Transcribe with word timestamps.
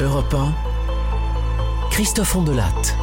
Europe 0.00 0.34
1, 0.34 0.52
Christophe 1.92 2.34
Ondelatte. 2.34 2.96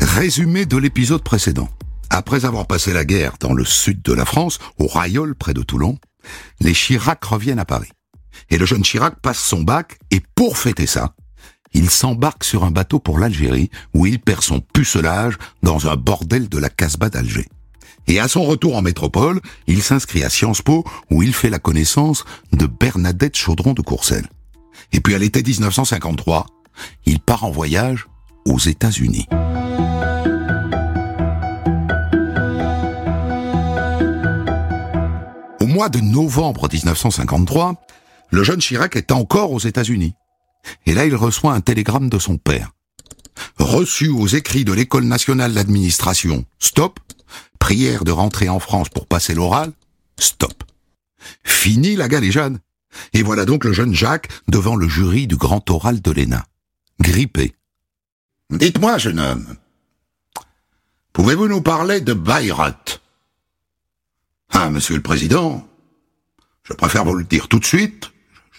Résumé 0.00 0.66
de 0.66 0.76
l'épisode 0.76 1.22
précédent. 1.22 1.68
Après 2.10 2.44
avoir 2.44 2.66
passé 2.66 2.92
la 2.92 3.04
guerre 3.04 3.34
dans 3.38 3.52
le 3.52 3.64
sud 3.64 4.02
de 4.02 4.12
la 4.12 4.24
France, 4.24 4.58
au 4.80 4.88
Rayol 4.88 5.36
près 5.36 5.54
de 5.54 5.62
Toulon, 5.62 5.96
les 6.58 6.72
Chirac 6.72 7.22
reviennent 7.22 7.60
à 7.60 7.64
Paris. 7.64 7.92
Et 8.50 8.58
le 8.58 8.66
jeune 8.66 8.82
Chirac 8.82 9.20
passe 9.20 9.38
son 9.38 9.62
bac 9.62 10.00
et 10.10 10.20
pour 10.34 10.58
fêter 10.58 10.86
ça, 10.86 11.14
il 11.72 11.88
s'embarque 11.88 12.42
sur 12.42 12.64
un 12.64 12.72
bateau 12.72 12.98
pour 12.98 13.20
l'Algérie 13.20 13.70
où 13.94 14.06
il 14.06 14.18
perd 14.18 14.42
son 14.42 14.58
pucelage 14.58 15.38
dans 15.62 15.86
un 15.86 15.94
bordel 15.94 16.48
de 16.48 16.58
la 16.58 16.68
Casbah 16.68 17.10
d'Alger. 17.10 17.46
Et 18.06 18.20
à 18.20 18.28
son 18.28 18.44
retour 18.44 18.76
en 18.76 18.82
métropole, 18.82 19.40
il 19.66 19.82
s'inscrit 19.82 20.24
à 20.24 20.30
Sciences 20.30 20.62
Po 20.62 20.84
où 21.10 21.22
il 21.22 21.34
fait 21.34 21.50
la 21.50 21.58
connaissance 21.58 22.24
de 22.52 22.66
Bernadette 22.66 23.36
Chaudron 23.36 23.74
de 23.74 23.82
Courcelles. 23.82 24.28
Et 24.92 25.00
puis 25.00 25.14
à 25.14 25.18
l'été 25.18 25.42
1953, 25.42 26.46
il 27.06 27.20
part 27.20 27.44
en 27.44 27.50
voyage 27.50 28.06
aux 28.46 28.58
États-Unis. 28.58 29.26
Au 35.60 35.66
mois 35.66 35.88
de 35.88 36.00
novembre 36.00 36.68
1953, 36.72 37.74
le 38.30 38.42
jeune 38.42 38.60
Chirac 38.60 38.96
est 38.96 39.12
encore 39.12 39.52
aux 39.52 39.58
États-Unis. 39.58 40.14
Et 40.86 40.94
là, 40.94 41.06
il 41.06 41.14
reçoit 41.14 41.52
un 41.52 41.60
télégramme 41.60 42.08
de 42.08 42.18
son 42.18 42.36
père. 42.36 42.70
Reçu 43.58 44.08
aux 44.08 44.26
écrits 44.26 44.64
de 44.64 44.72
l'École 44.72 45.04
nationale 45.04 45.52
d'administration, 45.52 46.44
stop. 46.58 46.98
Prière 47.58 48.04
de 48.04 48.10
rentrer 48.10 48.48
en 48.48 48.60
France 48.60 48.88
pour 48.88 49.06
passer 49.06 49.34
l'oral, 49.34 49.72
stop. 50.18 50.64
Fini 51.44 51.96
la 51.96 52.08
galéjade. 52.08 52.58
Et 53.12 53.22
voilà 53.22 53.44
donc 53.44 53.64
le 53.64 53.72
jeune 53.72 53.94
Jacques 53.94 54.28
devant 54.48 54.76
le 54.76 54.88
jury 54.88 55.26
du 55.26 55.36
grand 55.36 55.68
oral 55.70 56.00
de 56.00 56.10
l'ENA. 56.10 56.44
Grippé. 57.00 57.54
Dites-moi, 58.50 58.96
jeune 58.98 59.20
homme, 59.20 59.56
pouvez-vous 61.12 61.48
nous 61.48 61.60
parler 61.60 62.00
de 62.00 62.14
Bayreuth? 62.14 63.02
Ah, 64.50 64.70
monsieur 64.70 64.96
le 64.96 65.02
président, 65.02 65.68
je 66.64 66.72
préfère 66.72 67.04
vous 67.04 67.14
le 67.14 67.24
dire 67.24 67.48
tout 67.48 67.58
de 67.58 67.66
suite, 67.66 68.10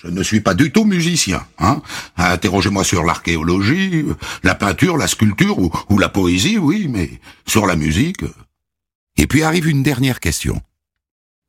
je 0.04 0.08
ne 0.08 0.23
suis 0.23 0.39
pas 0.39 0.54
du 0.54 0.72
tout 0.72 0.86
musicien. 0.86 1.45
Hein 1.58 1.81
Interrogez-moi 2.17 2.83
sur 2.83 3.04
l'archéologie, 3.04 4.06
la 4.44 4.56
peinture, 4.56 4.95
la 4.95 5.08
sculpture 5.08 5.59
ou, 5.59 5.72
ou, 5.89 5.98
la 5.98 6.08
poésie, 6.08 6.58
oui, 6.58 6.88
mais 6.89 7.20
sur 7.45 7.66
la 7.66 7.76
musique. 7.76 8.23
Et 9.20 9.28
puis 9.28 9.44
arrive 9.44 9.67
une 9.67 9.84
dernière 9.84 10.22
question. 10.22 10.62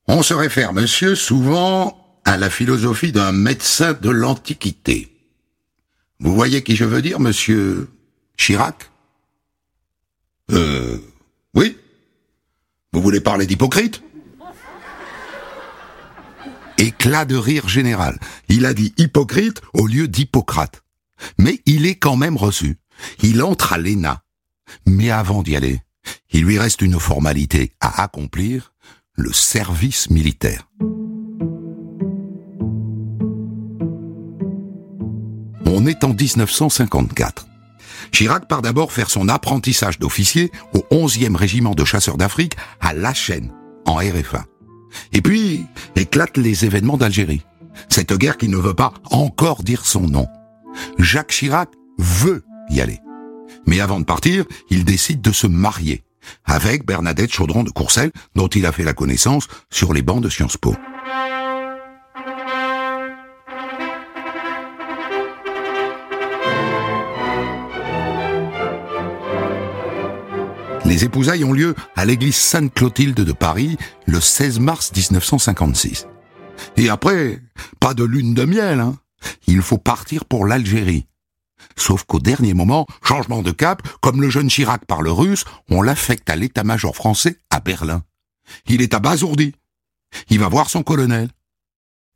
On 0.09 0.25
se 0.25 0.35
réfère, 0.35 0.73
monsieur, 0.73 1.15
souvent 1.15 2.21
à 2.25 2.37
la 2.37 2.51
philosophie 2.51 3.13
d'un 3.13 3.31
médecin 3.31 3.93
de 3.93 4.11
l'Antiquité. 4.11 5.17
Vous 6.19 6.35
voyez 6.35 6.65
qui 6.65 6.75
je 6.75 6.85
veux 6.85 7.01
dire, 7.01 7.21
monsieur 7.21 7.89
Chirac? 8.37 8.91
Euh... 10.51 10.99
Oui 11.55 11.79
Vous 12.93 13.01
voulez 13.01 13.21
parler 13.21 13.47
d'Hippocrate 13.47 14.03
Éclat 16.77 17.25
de 17.25 17.37
rire 17.37 17.69
général. 17.69 18.19
Il 18.49 18.67
a 18.67 18.75
dit 18.75 18.93
Hippocrate 18.99 19.63
au 19.75 19.87
lieu 19.87 20.09
d'Hippocrate. 20.09 20.83
Mais 21.39 21.61
il 21.67 21.87
est 21.87 21.97
quand 21.97 22.17
même 22.17 22.37
reçu. 22.37 22.79
Il 23.23 23.45
entre 23.45 23.75
à 23.75 23.79
l'ENA. 23.79 24.25
Mais 24.87 25.11
avant 25.11 25.45
d'y 25.45 25.55
aller, 25.55 25.83
il 26.33 26.45
lui 26.45 26.59
reste 26.59 26.83
une 26.83 26.99
formalité 26.99 27.73
à 27.81 28.03
accomplir, 28.03 28.73
le 29.15 29.33
service 29.33 30.11
militaire. 30.11 30.69
On 35.67 35.87
est 35.87 36.05
en 36.05 36.15
1954. 36.15 37.47
Chirac 38.13 38.49
part 38.49 38.63
d'abord 38.63 38.93
faire 38.93 39.11
son 39.11 39.29
apprentissage 39.29 39.99
d'officier 39.99 40.51
au 40.75 40.79
11e 40.91 41.37
régiment 41.37 41.75
de 41.75 41.85
chasseurs 41.85 42.17
d'Afrique 42.17 42.57
à 42.81 42.93
La 42.93 43.15
Chaîne, 43.15 43.53
en 43.87 43.97
RFA. 43.97 44.45
Et 45.13 45.23
puis, 45.23 45.65
éclatent 45.97 46.37
les 46.37 46.65
événements 46.65 46.97
d'Algérie. 46.97 47.43
Cette 47.89 48.13
guerre 48.13 48.37
qui 48.37 48.49
ne 48.49 48.57
veut 48.57 48.75
pas 48.75 48.93
encore 49.11 49.63
dire 49.63 49.87
son 49.87 50.03
nom. 50.03 50.27
Jacques 50.99 51.31
Chirac 51.31 51.71
veut 51.99 52.45
y 52.71 52.81
aller. 52.81 53.01
Mais 53.67 53.81
avant 53.81 54.01
de 54.01 54.05
partir, 54.05 54.45
il 54.71 54.85
décide 54.85 55.21
de 55.21 55.33
se 55.33 55.47
marier 55.47 56.03
avec 56.45 56.85
Bernadette 56.85 57.33
Chaudron 57.33 57.63
de 57.63 57.71
Courcelles, 57.71 58.13
dont 58.35 58.49
il 58.49 58.67
a 58.67 58.73
fait 58.73 58.85
la 58.85 58.93
connaissance 58.93 59.49
sur 59.71 59.93
les 59.93 60.03
bancs 60.03 60.23
de 60.23 60.29
Sciences 60.29 60.57
Po. 60.57 60.75
Les 70.85 71.05
épousailles 71.05 71.45
ont 71.45 71.53
lieu 71.53 71.77
à 71.95 72.05
l'église 72.05 72.35
Sainte-Clotilde 72.35 73.21
de 73.21 73.33
Paris 73.33 73.77
le 74.07 74.21
16 74.21 74.59
mars 74.59 74.91
1956. 74.95 76.09
Et 76.77 76.89
après, 76.89 77.41
pas 77.79 77.95
de 77.95 78.05
lune 78.05 78.35
de 78.35 78.45
miel, 78.45 78.81
hein. 78.81 78.97
Il 79.47 79.63
faut 79.63 79.79
partir 79.79 80.25
pour 80.25 80.47
l'Algérie. 80.47 81.07
Sauf 81.77 82.05
qu'au 82.05 82.19
dernier 82.19 82.55
moment, 82.55 82.87
changement 83.03 83.43
de 83.43 83.51
cap, 83.51 83.87
comme 84.01 84.21
le 84.21 84.31
jeune 84.31 84.49
Chirac 84.49 84.85
parle 84.87 85.09
russe, 85.09 85.45
on 85.69 85.83
l'affecte 85.83 86.29
à 86.31 86.37
l'état-major 86.37 86.95
français 86.95 87.39
à 87.51 87.61
Berlin. 87.61 88.03
Il 88.67 88.83
est 88.83 88.95
abasourdi. 88.95 89.55
Il 90.29 90.41
va 90.41 90.49
voir 90.49 90.69
son 90.69 90.83
colonel. 90.83 91.31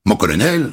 Mon 0.05 0.17
colonel, 0.17 0.73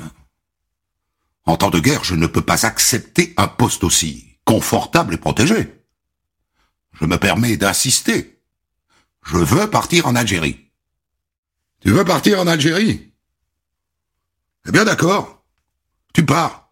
en 1.46 1.58
temps 1.58 1.70
de 1.70 1.80
guerre, 1.80 2.04
je 2.04 2.16
ne 2.16 2.28
peux 2.28 2.42
pas 2.42 2.66
accepter 2.66 3.34
un 3.38 3.48
poste 3.48 3.84
aussi 3.84 4.38
confortable 4.46 5.14
et 5.14 5.18
protégé. 5.18 5.74
Je 7.00 7.06
me 7.06 7.18
permets 7.18 7.58
d'insister. 7.58 8.42
Je 9.26 9.38
veux 9.38 9.70
partir 9.70 10.08
en 10.08 10.16
Algérie. 10.16 10.72
Tu 11.80 11.92
veux 11.92 12.06
partir 12.06 12.40
en 12.40 12.48
Algérie? 12.48 13.14
Eh 14.68 14.72
bien 14.72 14.86
d'accord. 14.86 15.44
Tu 16.14 16.26
pars. 16.26 16.70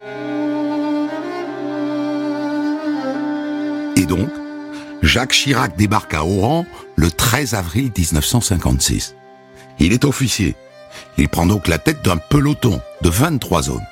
Et 3.96 4.06
donc, 4.06 4.28
Jacques 5.02 5.32
Chirac 5.32 5.76
débarque 5.76 6.14
à 6.14 6.24
Oran 6.24 6.66
le 6.96 7.10
13 7.10 7.54
avril 7.54 7.90
1956. 7.96 9.14
Il 9.78 9.92
est 9.92 10.04
officier. 10.04 10.54
Il 11.18 11.28
prend 11.28 11.46
donc 11.46 11.68
la 11.68 11.78
tête 11.78 12.02
d'un 12.04 12.16
peloton 12.16 12.80
de 13.02 13.08
23 13.08 13.62
zones. 13.62 13.86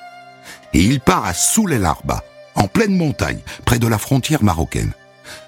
Et 0.74 0.80
il 0.80 1.00
part 1.00 1.24
à 1.24 1.32
Soulel-Arba, 1.32 2.22
en 2.54 2.68
pleine 2.68 2.96
montagne, 2.96 3.40
près 3.64 3.78
de 3.78 3.86
la 3.86 3.98
frontière 3.98 4.42
marocaine, 4.42 4.92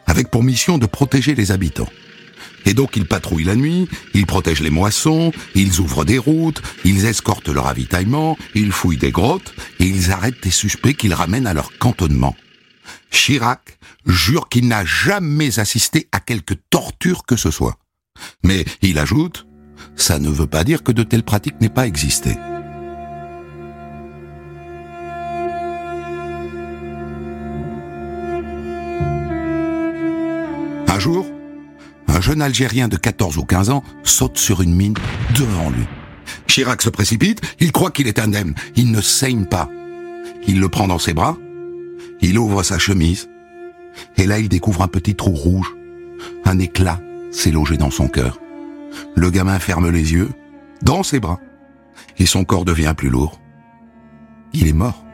avec 0.07 0.31
pour 0.31 0.43
mission 0.43 0.79
de 0.79 0.87
protéger 0.87 1.35
les 1.35 1.53
habitants. 1.53 1.89
Et 2.67 2.75
donc 2.75 2.97
ils 2.97 3.07
patrouillent 3.07 3.45
la 3.45 3.57
nuit, 3.57 3.89
ils 4.15 4.27
protègent 4.27 4.63
les 4.63 4.71
moissons, 4.71 5.33
ils 5.55 5.81
ouvrent 5.81 6.05
des 6.05 6.19
routes, 6.19 6.63
ils 6.85 7.07
escortent 7.07 7.49
le 7.49 7.61
ravitaillement, 7.61 8.37
ils 8.55 8.73
fouillent 8.73 8.99
des 8.99 9.11
grottes, 9.11 9.55
et 9.79 9.85
ils 9.85 10.11
arrêtent 10.11 10.43
des 10.43 10.51
suspects 10.51 10.95
qu'ils 10.95 11.15
ramènent 11.15 11.47
à 11.47 11.55
leur 11.55 11.77
cantonnement. 11.79 12.37
Chirac 13.11 13.79
jure 14.07 14.49
qu'il 14.49 14.69
n'a 14.69 14.85
jamais 14.85 15.59
assisté 15.59 16.09
à 16.13 16.21
quelque 16.21 16.55
torture 16.55 17.25
que 17.25 17.37
ce 17.37 17.51
soit. 17.51 17.79
Mais 18.45 18.65
il 18.83 18.99
ajoute, 18.99 19.47
ça 19.97 20.19
ne 20.19 20.29
veut 20.29 20.47
pas 20.47 20.65
dire 20.65 20.83
que 20.83 20.93
de 20.93 21.03
telles 21.03 21.23
pratiques 21.23 21.61
n'aient 21.61 21.69
pas 21.69 21.87
existé. 21.87 22.37
Un 30.89 30.99
jour, 30.99 31.27
un 32.09 32.21
jeune 32.21 32.43
Algérien 32.43 32.89
de 32.89 32.97
14 32.97 33.39
ou 33.39 33.45
15 33.45 33.71
ans 33.71 33.85
saute 34.03 34.37
sur 34.37 34.61
une 34.61 34.75
mine 34.75 34.97
devant 35.35 35.71
lui. 35.71 35.87
Chirac 36.47 36.83
se 36.83 36.91
précipite, 36.91 37.41
il 37.61 37.73
croit 37.73 37.91
qu'il 37.91 38.09
est 38.09 38.19
indemne, 38.19 38.55
il 38.77 38.91
ne 38.91 39.01
saigne 39.01 39.47
pas. 39.47 39.69
Il 40.47 40.61
le 40.61 40.69
prend 40.69 40.89
dans 40.89 40.99
ses 40.99 41.15
bras, 41.15 41.37
il 42.21 42.39
ouvre 42.39 42.63
sa 42.63 42.79
chemise, 42.79 43.29
et 44.17 44.27
là 44.27 44.39
il 44.39 44.49
découvre 44.49 44.83
un 44.83 44.89
petit 44.89 45.15
trou 45.15 45.33
rouge. 45.33 45.75
Un 46.45 46.59
éclat 46.59 47.01
s'est 47.31 47.51
logé 47.51 47.77
dans 47.77 47.91
son 47.91 48.09
cœur. 48.09 48.39
Le 49.15 49.31
gamin 49.31 49.59
ferme 49.59 49.91
les 49.91 50.13
yeux, 50.13 50.31
dans 50.83 51.03
ses 51.03 51.21
bras, 51.21 51.41
et 52.19 52.27
son 52.27 52.45
corps 52.45 52.65
devient 52.65 52.95
plus 52.97 53.09
lourd. 53.09 53.41
Il 54.53 54.67
est 54.67 54.73
mort. 54.73 55.05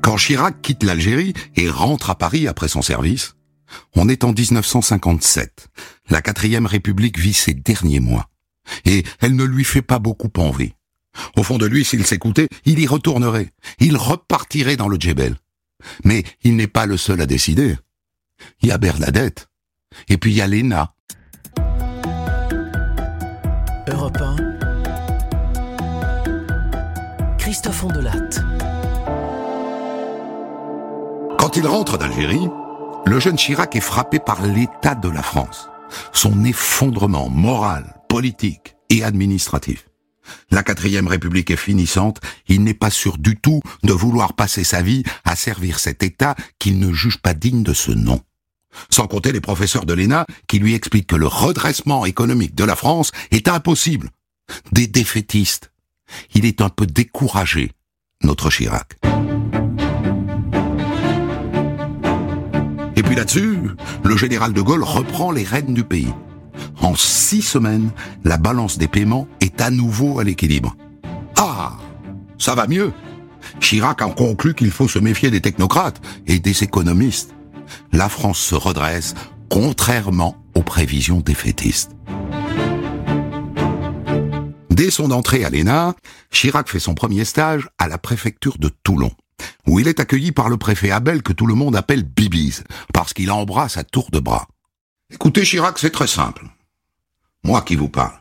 Quand 0.00 0.16
Chirac 0.16 0.60
quitte 0.60 0.82
l'Algérie 0.82 1.32
et 1.56 1.68
rentre 1.68 2.10
à 2.10 2.14
Paris 2.14 2.46
après 2.46 2.68
son 2.68 2.82
service, 2.82 3.36
on 3.96 4.08
est 4.08 4.22
en 4.22 4.32
1957. 4.32 5.68
La 6.10 6.20
quatrième 6.20 6.66
République 6.66 7.18
vit 7.18 7.32
ses 7.32 7.54
derniers 7.54 8.00
mois. 8.00 8.28
Et 8.84 9.04
elle 9.20 9.34
ne 9.34 9.44
lui 9.44 9.64
fait 9.64 9.82
pas 9.82 9.98
beaucoup 9.98 10.30
envie. 10.36 10.74
Au 11.36 11.42
fond 11.42 11.58
de 11.58 11.66
lui, 11.66 11.84
s'il 11.84 12.06
s'écoutait, 12.06 12.48
il 12.64 12.78
y 12.80 12.86
retournerait. 12.86 13.52
Il 13.80 13.96
repartirait 13.96 14.76
dans 14.76 14.88
le 14.88 14.98
Djebel. 14.98 15.36
Mais 16.04 16.24
il 16.42 16.56
n'est 16.56 16.66
pas 16.66 16.86
le 16.86 16.96
seul 16.96 17.20
à 17.20 17.26
décider. 17.26 17.76
Il 18.62 18.68
y 18.68 18.72
a 18.72 18.78
Bernadette. 18.78 19.48
Et 20.08 20.16
puis 20.16 20.32
il 20.32 20.36
y 20.36 20.40
a 20.40 20.46
Léna. 20.46 20.94
Europe 23.86 24.18
1, 24.18 24.36
Christophe 27.38 27.84
Ondelatte. 27.84 28.40
Quand 31.38 31.56
il 31.56 31.66
rentre 31.66 31.98
d'Algérie, 31.98 32.48
le 33.04 33.20
jeune 33.20 33.36
Chirac 33.36 33.76
est 33.76 33.80
frappé 33.80 34.18
par 34.18 34.40
l'état 34.46 34.94
de 34.94 35.10
la 35.10 35.22
France, 35.22 35.68
son 36.12 36.44
effondrement 36.44 37.28
moral, 37.28 38.00
politique 38.08 38.76
et 38.88 39.04
administratif. 39.04 39.86
La 40.50 40.62
quatrième 40.62 41.06
république 41.06 41.50
est 41.50 41.56
finissante, 41.56 42.20
il 42.48 42.62
n'est 42.62 42.74
pas 42.74 42.90
sûr 42.90 43.18
du 43.18 43.36
tout 43.36 43.60
de 43.82 43.92
vouloir 43.92 44.34
passer 44.34 44.64
sa 44.64 44.82
vie 44.82 45.02
à 45.24 45.36
servir 45.36 45.78
cet 45.78 46.02
État 46.02 46.34
qu'il 46.58 46.78
ne 46.78 46.92
juge 46.92 47.18
pas 47.18 47.34
digne 47.34 47.62
de 47.62 47.72
ce 47.72 47.90
nom. 47.90 48.20
Sans 48.90 49.06
compter 49.06 49.32
les 49.32 49.40
professeurs 49.40 49.86
de 49.86 49.94
l'ENA 49.94 50.26
qui 50.48 50.58
lui 50.58 50.74
expliquent 50.74 51.08
que 51.08 51.16
le 51.16 51.26
redressement 51.26 52.06
économique 52.06 52.54
de 52.54 52.64
la 52.64 52.76
France 52.76 53.12
est 53.30 53.48
impossible. 53.48 54.10
Des 54.72 54.86
défaitistes. 54.86 55.70
Il 56.34 56.44
est 56.44 56.60
un 56.60 56.68
peu 56.68 56.86
découragé, 56.86 57.72
notre 58.22 58.50
Chirac. 58.50 58.98
Et 62.96 63.02
puis 63.02 63.16
là-dessus, 63.16 63.58
le 64.04 64.16
général 64.16 64.52
de 64.52 64.60
Gaulle 64.60 64.84
reprend 64.84 65.30
les 65.30 65.44
rênes 65.44 65.74
du 65.74 65.84
pays. 65.84 66.12
En 66.84 66.94
six 66.94 67.40
semaines, 67.40 67.90
la 68.24 68.36
balance 68.36 68.76
des 68.76 68.88
paiements 68.88 69.26
est 69.40 69.62
à 69.62 69.70
nouveau 69.70 70.20
à 70.20 70.24
l'équilibre. 70.24 70.76
Ah, 71.34 71.78
ça 72.36 72.54
va 72.54 72.66
mieux. 72.66 72.92
Chirac 73.58 74.02
a 74.02 74.08
conclu 74.08 74.52
qu'il 74.52 74.70
faut 74.70 74.86
se 74.86 74.98
méfier 74.98 75.30
des 75.30 75.40
technocrates 75.40 76.02
et 76.26 76.40
des 76.40 76.62
économistes. 76.62 77.34
La 77.92 78.10
France 78.10 78.38
se 78.38 78.54
redresse, 78.54 79.14
contrairement 79.48 80.36
aux 80.54 80.62
prévisions 80.62 81.20
défaitistes. 81.20 81.92
Dès 84.68 84.90
son 84.90 85.10
entrée 85.10 85.42
à 85.46 85.48
l'ENA, 85.48 85.94
Chirac 86.30 86.68
fait 86.68 86.80
son 86.80 86.94
premier 86.94 87.24
stage 87.24 87.66
à 87.78 87.88
la 87.88 87.96
préfecture 87.96 88.58
de 88.58 88.68
Toulon, 88.82 89.12
où 89.66 89.80
il 89.80 89.88
est 89.88 90.00
accueilli 90.00 90.32
par 90.32 90.50
le 90.50 90.58
préfet 90.58 90.90
Abel 90.90 91.22
que 91.22 91.32
tout 91.32 91.46
le 91.46 91.54
monde 91.54 91.76
appelle 91.76 92.02
Bibise, 92.02 92.62
parce 92.92 93.14
qu'il 93.14 93.30
embrasse 93.30 93.78
à 93.78 93.84
tour 93.84 94.10
de 94.12 94.18
bras. 94.18 94.48
Écoutez 95.10 95.44
Chirac, 95.44 95.78
c'est 95.78 95.88
très 95.88 96.08
simple. 96.08 96.44
Moi 97.44 97.62
qui 97.62 97.76
vous 97.76 97.88
parle. 97.88 98.18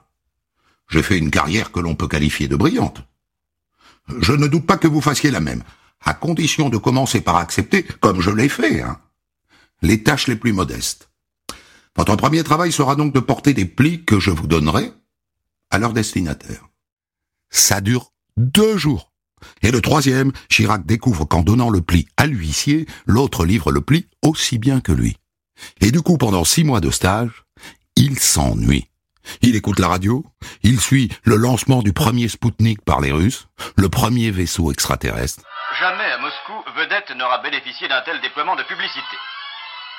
J'ai 0.89 1.01
fait 1.01 1.17
une 1.17 1.31
carrière 1.31 1.71
que 1.71 1.79
l'on 1.79 1.95
peut 1.95 2.07
qualifier 2.07 2.47
de 2.47 2.55
brillante. 2.55 3.01
Je 4.19 4.33
ne 4.33 4.47
doute 4.47 4.65
pas 4.65 4.77
que 4.77 4.87
vous 4.87 5.01
fassiez 5.01 5.31
la 5.31 5.39
même, 5.39 5.63
à 6.01 6.13
condition 6.13 6.69
de 6.69 6.77
commencer 6.77 7.21
par 7.21 7.37
accepter, 7.37 7.83
comme 8.01 8.21
je 8.21 8.31
l'ai 8.31 8.49
fait, 8.49 8.81
hein, 8.81 8.99
les 9.81 10.03
tâches 10.03 10.27
les 10.27 10.35
plus 10.35 10.53
modestes. 10.53 11.09
Votre 11.95 12.15
premier 12.15 12.43
travail 12.43 12.71
sera 12.71 12.95
donc 12.95 13.13
de 13.13 13.19
porter 13.19 13.53
des 13.53 13.65
plis 13.65 14.03
que 14.03 14.19
je 14.19 14.31
vous 14.31 14.47
donnerai 14.47 14.91
à 15.69 15.77
leur 15.77 15.93
destinataire. 15.93 16.67
Ça 17.49 17.81
dure 17.81 18.13
deux 18.35 18.77
jours. 18.77 19.11
Et 19.61 19.71
le 19.71 19.81
troisième, 19.81 20.31
Chirac 20.49 20.85
découvre 20.85 21.25
qu'en 21.25 21.43
donnant 21.43 21.69
le 21.69 21.81
pli 21.81 22.07
à 22.17 22.25
l'huissier, 22.25 22.87
l'autre 23.05 23.45
livre 23.45 23.71
le 23.71 23.81
pli 23.81 24.07
aussi 24.21 24.57
bien 24.57 24.81
que 24.81 24.91
lui. 24.91 25.17
Et 25.81 25.91
du 25.91 26.01
coup, 26.01 26.17
pendant 26.17 26.43
six 26.43 26.63
mois 26.63 26.81
de 26.81 26.89
stage, 26.89 27.45
il 27.95 28.19
s'ennuie. 28.19 28.89
Il 29.41 29.55
écoute 29.55 29.79
la 29.79 29.87
radio, 29.87 30.23
il 30.63 30.79
suit 30.79 31.09
le 31.23 31.35
lancement 31.35 31.81
du 31.81 31.93
premier 31.93 32.27
Spoutnik 32.27 32.83
par 32.83 33.01
les 33.01 33.11
Russes, 33.11 33.47
le 33.77 33.89
premier 33.89 34.31
vaisseau 34.31 34.71
extraterrestre. 34.71 35.43
Jamais 35.79 36.11
à 36.11 36.17
Moscou, 36.19 36.53
vedette 36.77 37.15
n'aura 37.17 37.39
bénéficié 37.39 37.87
d'un 37.87 38.01
tel 38.01 38.21
déploiement 38.21 38.55
de 38.55 38.63
publicité. 38.63 39.17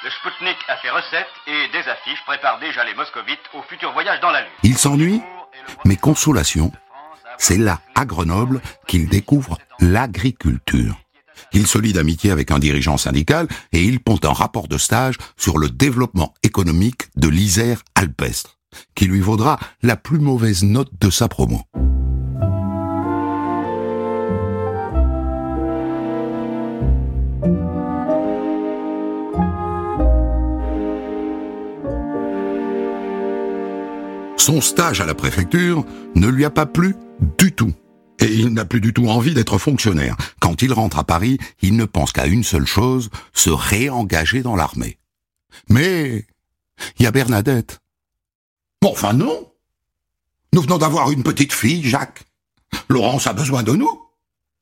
Le 0.05 0.11
Spoutnik 0.11 0.57
a 0.69 0.77
fait 0.77 0.91
recette 0.91 1.29
et 1.47 1.69
des 1.73 1.89
affiches 1.89 2.23
préparent 2.27 2.59
déjà 2.61 2.85
les 2.85 2.95
moscovites 2.95 3.41
au 3.55 3.63
futur 3.63 3.93
voyage 3.93 4.21
dans 4.21 4.31
la 4.31 4.43
Lune. 4.43 4.51
Il 4.63 4.77
s'ennuie, 4.77 5.23
mais 5.85 5.97
consolation, 5.97 6.71
c'est 7.39 7.57
là, 7.57 7.81
à 7.95 8.05
Grenoble, 8.05 8.61
qu'il 8.87 9.09
découvre 9.09 9.59
l'agriculture. 9.81 10.97
Il 11.53 11.67
se 11.67 11.79
lie 11.79 11.93
d'amitié 11.93 12.31
avec 12.31 12.51
un 12.51 12.59
dirigeant 12.59 12.97
syndical 12.97 13.49
et 13.73 13.83
il 13.83 14.01
pond 14.01 14.19
un 14.23 14.33
rapport 14.33 14.69
de 14.69 14.79
stage 14.79 15.17
sur 15.37 15.59
le 15.59 15.69
développement 15.69 16.35
économique 16.43 17.09
de 17.17 17.29
l'Isère 17.29 17.83
alpestre 17.95 18.59
qui 18.95 19.07
lui 19.07 19.21
vaudra 19.21 19.59
la 19.83 19.97
plus 19.97 20.19
mauvaise 20.19 20.65
note 20.65 20.91
de 21.01 21.11
sa 21.11 21.29
promo. 21.29 21.63
Son 34.45 34.61
stage 34.61 35.01
à 35.01 35.07
la 35.07 35.15
préfecture 35.15 35.87
ne 36.15 36.29
lui 36.29 36.45
a 36.45 36.51
pas 36.51 36.67
plu 36.67 36.95
du 37.39 37.53
tout. 37.53 37.73
Et 38.21 38.27
il 38.27 38.51
n'a 38.51 38.67
plus 38.67 38.83
du 38.83 38.93
tout 38.93 39.09
envie 39.09 39.33
d'être 39.33 39.57
fonctionnaire. 39.57 40.17
Quand 40.39 40.61
il 40.61 40.73
rentre 40.73 40.99
à 40.99 41.05
Paris, 41.05 41.39
il 41.63 41.77
ne 41.77 41.87
pense 41.87 42.13
qu'à 42.13 42.27
une 42.27 42.45
seule 42.45 42.67
chose, 42.67 43.09
se 43.33 43.49
réengager 43.49 44.43
dans 44.43 44.55
l'armée. 44.55 44.99
Mais 45.71 46.27
il 46.99 47.05
y 47.05 47.07
a 47.07 47.11
Bernadette. 47.11 47.81
Bon, 48.85 48.93
enfin 48.93 49.15
non. 49.15 49.51
Nous 50.53 50.61
venons 50.61 50.77
d'avoir 50.77 51.11
une 51.11 51.23
petite 51.23 51.55
fille, 51.55 51.83
Jacques. 51.89 52.25
Laurence 52.91 53.27
a 53.27 53.33
besoin 53.33 53.63
de 53.63 53.73
nous. 53.73 53.89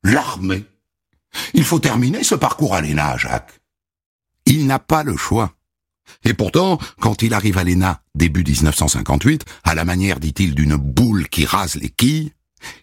L'armée. 0.05 0.65
Il 1.55 1.65
faut 1.65 1.81
terminer 1.81 2.23
ce 2.23 2.37
parcours 2.37 2.77
à 2.77 2.81
l'ENA, 2.81 3.17
Jacques. 3.17 3.61
Il 4.47 4.69
n'a 4.69 4.79
pas 4.79 5.03
le 5.03 5.17
choix. 5.17 5.55
Et 6.25 6.35
pourtant, 6.35 6.79
quand 7.01 7.23
il 7.23 7.35
arrive 7.35 7.59
à 7.59 7.65
l'ENA, 7.65 8.01
début 8.15 8.45
1958, 8.45 9.45
à 9.65 9.75
la 9.75 9.85
manière, 9.85 10.21
dit-il, 10.21 10.55
d'une 10.55 10.77
boule 10.77 11.29
qui 11.29 11.45
rase 11.45 11.75
les 11.75 11.91
quilles, 11.91 12.31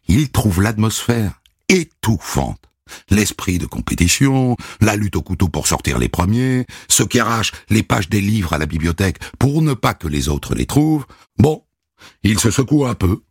il 0.10 0.32
trouve 0.32 0.62
l'atmosphère 0.62 1.42
étouffante. 1.70 2.69
L'esprit 3.10 3.58
de 3.58 3.66
compétition, 3.66 4.56
la 4.82 4.96
lutte 4.96 5.16
au 5.16 5.22
couteau 5.22 5.48
pour 5.48 5.68
sortir 5.68 6.00
les 6.00 6.10
premiers, 6.10 6.66
ceux 6.88 7.06
qui 7.06 7.20
arrachent 7.20 7.54
les 7.70 7.84
pages 7.84 8.10
des 8.10 8.22
livres 8.22 8.54
à 8.54 8.58
la 8.58 8.66
bibliothèque 8.66 9.20
pour 9.38 9.62
ne 9.62 9.74
pas 9.74 9.94
que 9.94 10.08
les 10.08 10.30
autres 10.30 10.56
les 10.56 10.66
trouvent. 10.66 11.06
Bon, 11.38 11.64
il 12.24 12.40
se 12.40 12.52
secoue 12.52 12.86
un 12.86 12.96
peu, 12.96 13.22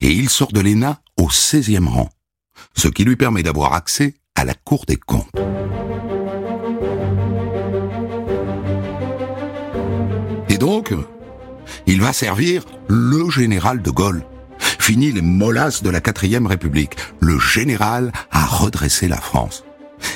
et 0.00 0.12
il 0.12 0.28
sort 0.28 0.52
de 0.52 0.60
l'ENA 0.60 1.02
au 1.16 1.28
16e 1.28 1.86
rang, 1.86 2.10
ce 2.76 2.88
qui 2.88 3.04
lui 3.04 3.16
permet 3.16 3.42
d'avoir 3.42 3.74
accès 3.74 4.14
à 4.34 4.44
la 4.44 4.54
Cour 4.54 4.84
des 4.86 4.96
comptes. 4.96 5.30
Et 10.48 10.58
donc, 10.58 10.94
il 11.86 12.00
va 12.00 12.12
servir 12.12 12.64
le 12.88 13.30
général 13.30 13.82
de 13.82 13.90
Gaulle. 13.90 14.24
Fini 14.82 15.12
les 15.12 15.22
molasses 15.22 15.84
de 15.84 15.90
la 15.90 16.00
quatrième 16.00 16.48
république. 16.48 16.96
Le 17.20 17.38
général 17.38 18.10
a 18.32 18.44
redressé 18.44 19.06
la 19.06 19.20
France. 19.20 19.62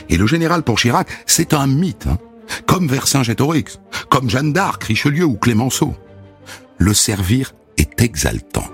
Et 0.09 0.17
le 0.17 0.27
général 0.27 0.65
pour 0.65 0.77
Chirac, 0.81 1.09
c'est 1.25 1.55
un 1.55 1.69
mythe, 1.69 2.09
hein. 2.09 2.19
comme 2.67 2.89
Vercingétorix, 2.89 3.79
comme 4.11 4.29
Jeanne 4.29 4.53
d'Arc, 4.53 4.83
Richelieu 4.83 5.25
ou 5.25 5.37
Clémenceau. 5.37 5.95
Le 6.79 6.93
servir 6.95 7.55
est 7.77 8.03
exaltant. 8.03 8.67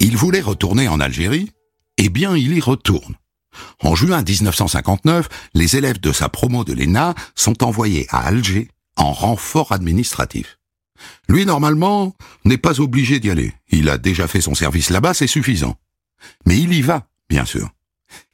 Il 0.00 0.18
voulait 0.18 0.42
retourner 0.42 0.86
en 0.86 1.00
Algérie, 1.00 1.50
eh 1.96 2.10
bien 2.10 2.36
il 2.36 2.54
y 2.54 2.60
retourne. 2.60 3.14
En 3.82 3.94
juin 3.94 4.22
1959, 4.22 5.30
les 5.54 5.76
élèves 5.76 5.98
de 5.98 6.12
sa 6.12 6.28
promo 6.28 6.62
de 6.62 6.74
l'ENA 6.74 7.14
sont 7.34 7.64
envoyés 7.64 8.06
à 8.10 8.26
Alger 8.26 8.68
en 8.96 9.12
renfort 9.12 9.72
administratif. 9.72 10.58
Lui, 11.28 11.46
normalement, 11.46 12.14
n'est 12.44 12.58
pas 12.58 12.80
obligé 12.80 13.20
d'y 13.20 13.30
aller. 13.30 13.52
Il 13.68 13.88
a 13.88 13.98
déjà 13.98 14.28
fait 14.28 14.40
son 14.40 14.54
service 14.54 14.90
là-bas, 14.90 15.14
c'est 15.14 15.26
suffisant. 15.26 15.76
Mais 16.46 16.58
il 16.58 16.72
y 16.72 16.82
va, 16.82 17.08
bien 17.28 17.44
sûr. 17.44 17.70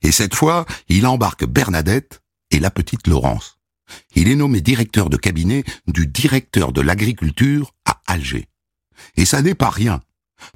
Et 0.02 0.12
cette 0.12 0.34
fois, 0.34 0.66
il 0.88 1.06
embarque 1.06 1.46
Bernadette 1.46 2.22
et 2.50 2.58
la 2.58 2.70
petite 2.70 3.06
Laurence. 3.06 3.58
Il 4.14 4.28
est 4.28 4.36
nommé 4.36 4.60
directeur 4.60 5.10
de 5.10 5.16
cabinet 5.16 5.64
du 5.86 6.06
directeur 6.06 6.72
de 6.72 6.80
l'agriculture 6.80 7.72
à 7.84 8.00
Alger. 8.06 8.46
Et 9.16 9.24
ça 9.24 9.42
n'est 9.42 9.54
pas 9.54 9.70
rien. 9.70 10.00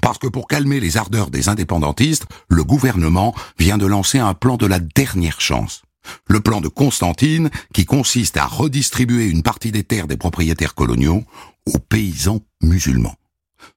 Parce 0.01 0.19
que 0.19 0.27
pour 0.27 0.49
calmer 0.49 0.81
les 0.81 0.97
ardeurs 0.97 1.31
des 1.31 1.49
indépendantistes, 1.49 2.27
le 2.49 2.65
gouvernement 2.65 3.35
vient 3.59 3.79
de 3.79 3.87
lancer 3.87 4.19
un 4.19 4.35
plan 4.35 4.57
de 4.57 4.67
la 4.67 4.79
dernière 4.79 5.41
chance. 5.41 5.83
Le 6.27 6.41
plan 6.41 6.61
de 6.61 6.69
Constantine 6.69 7.51
qui 7.73 7.85
consiste 7.85 8.37
à 8.37 8.47
redistribuer 8.47 9.29
une 9.29 9.43
partie 9.43 9.73
des 9.73 9.85
terres 9.85 10.07
des 10.07 10.17
propriétaires 10.17 10.75
coloniaux 10.75 11.25
aux 11.67 11.79
paysans 11.79 12.41
musulmans. 12.63 13.17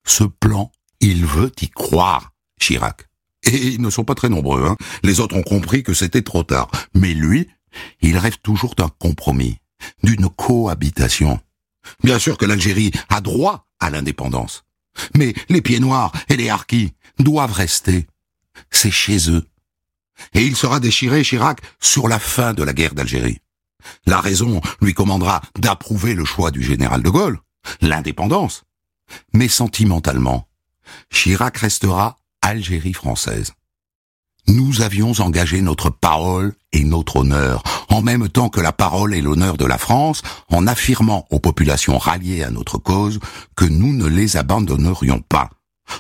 Ce 0.06 0.24
plan, 0.24 0.72
il 1.00 1.26
veut 1.26 1.52
y 1.62 1.70
croire, 1.70 2.34
Chirac. 2.60 3.08
Et 3.44 3.68
ils 3.68 3.82
ne 3.82 3.90
sont 3.90 4.04
pas 4.04 4.16
très 4.16 4.30
nombreux, 4.30 4.66
hein. 4.66 4.76
Les 5.04 5.20
autres 5.20 5.38
ont 5.38 5.44
compris 5.44 5.84
que 5.84 5.94
c'était 5.94 6.22
trop 6.22 6.44
tard. 6.44 6.70
Mais 6.94 7.14
lui, 7.14 7.48
il 8.02 8.18
rêve 8.18 8.38
toujours 8.42 8.76
d'un 8.76 8.90
compromis, 9.00 9.58
d'une 10.04 10.28
cohabitation. 10.30 11.40
Bien 12.04 12.20
sûr 12.20 12.38
que 12.38 12.46
l'Algérie 12.46 12.92
a 13.10 13.22
droit 13.22 13.68
à 13.80 13.90
l'indépendance. 13.90 14.64
Mais 15.16 15.34
les 15.50 15.62
pieds 15.62 15.80
noirs 15.80 16.12
et 16.30 16.36
les 16.36 16.50
harkis 16.50 16.94
doivent 17.20 17.54
rester. 17.54 18.08
C'est 18.72 18.92
chez 18.92 19.30
eux. 19.30 19.46
Et 20.34 20.46
il 20.46 20.56
sera 20.56 20.80
déchiré, 20.80 21.24
Chirac, 21.24 21.60
sur 21.80 22.08
la 22.08 22.20
fin 22.20 22.54
de 22.54 22.64
la 22.64 22.74
guerre 22.74 22.94
d'Algérie. 22.94 23.40
La 24.06 24.20
raison 24.20 24.62
lui 24.82 24.94
commandera 24.94 25.42
d'approuver 25.58 26.14
le 26.14 26.26
choix 26.26 26.52
du 26.52 26.64
général 26.64 27.04
de 27.04 27.10
Gaulle, 27.10 27.40
l'indépendance. 27.82 28.64
Mais 29.34 29.48
sentimentalement, 29.48 30.48
Chirac 31.12 31.58
restera 31.58 32.18
Algérie 32.42 32.94
française. 32.94 33.54
Nous 34.48 34.82
avions 34.82 35.12
engagé 35.20 35.62
notre 35.62 35.90
parole 35.90 36.54
et 36.72 36.86
notre 36.86 37.18
honneur, 37.18 37.64
en 37.90 38.02
même 38.02 38.30
temps 38.30 38.48
que 38.48 38.62
la 38.62 38.72
parole 38.72 39.14
et 39.14 39.22
l'honneur 39.22 39.58
de 39.58 39.66
la 39.66 39.78
France, 39.78 40.22
en 40.50 40.68
affirmant 40.68 41.26
aux 41.32 41.40
populations 41.40 41.98
ralliées 41.98 42.44
à 42.44 42.50
notre 42.50 42.78
cause 42.78 43.20
que 43.58 43.66
nous 43.66 43.94
ne 43.94 44.06
les 44.06 44.38
abandonnerions 44.38 45.22
pas. 45.28 45.50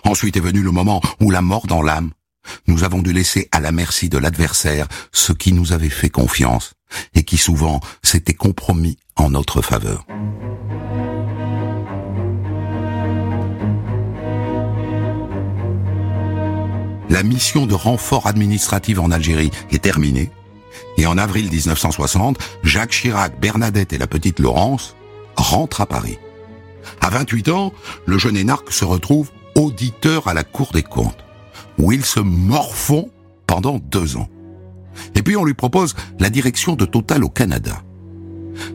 Ensuite 0.05 0.37
est 0.37 0.41
venu 0.41 0.61
le 0.61 0.71
moment 0.71 1.01
où 1.19 1.29
la 1.29 1.41
mort 1.41 1.67
dans 1.67 1.81
l'âme. 1.81 2.11
Nous 2.67 2.83
avons 2.83 3.01
dû 3.01 3.13
laisser 3.13 3.49
à 3.51 3.59
la 3.59 3.71
merci 3.71 4.09
de 4.09 4.17
l'adversaire 4.17 4.87
ce 5.11 5.33
qui 5.33 5.53
nous 5.53 5.73
avait 5.73 5.89
fait 5.89 6.09
confiance 6.09 6.73
et 7.13 7.23
qui 7.23 7.37
souvent 7.37 7.79
s'était 8.03 8.33
compromis 8.33 8.97
en 9.15 9.29
notre 9.29 9.61
faveur. 9.61 10.05
La 17.09 17.23
mission 17.23 17.65
de 17.65 17.73
renfort 17.73 18.27
administratif 18.27 18.99
en 18.99 19.11
Algérie 19.11 19.51
est 19.71 19.81
terminée 19.81 20.31
et 20.97 21.05
en 21.05 21.17
avril 21.17 21.49
1960, 21.49 22.37
Jacques 22.63 22.91
Chirac, 22.91 23.39
Bernadette 23.39 23.93
et 23.93 23.97
la 23.97 24.07
petite 24.07 24.39
Laurence 24.39 24.95
rentrent 25.35 25.81
à 25.81 25.85
Paris. 25.85 26.17
À 27.01 27.09
28 27.09 27.49
ans, 27.49 27.73
le 28.05 28.17
jeune 28.17 28.37
énarque 28.37 28.71
se 28.71 28.85
retrouve 28.85 29.31
auditeur 29.55 30.27
à 30.27 30.33
la 30.33 30.43
Cour 30.43 30.71
des 30.73 30.83
comptes, 30.83 31.23
où 31.77 31.91
il 31.91 32.03
se 32.03 32.19
morfond 32.19 33.09
pendant 33.45 33.79
deux 33.79 34.17
ans. 34.17 34.29
Et 35.15 35.21
puis 35.21 35.35
on 35.35 35.45
lui 35.45 35.53
propose 35.53 35.95
la 36.19 36.29
direction 36.29 36.75
de 36.75 36.85
Total 36.85 37.23
au 37.23 37.29
Canada. 37.29 37.83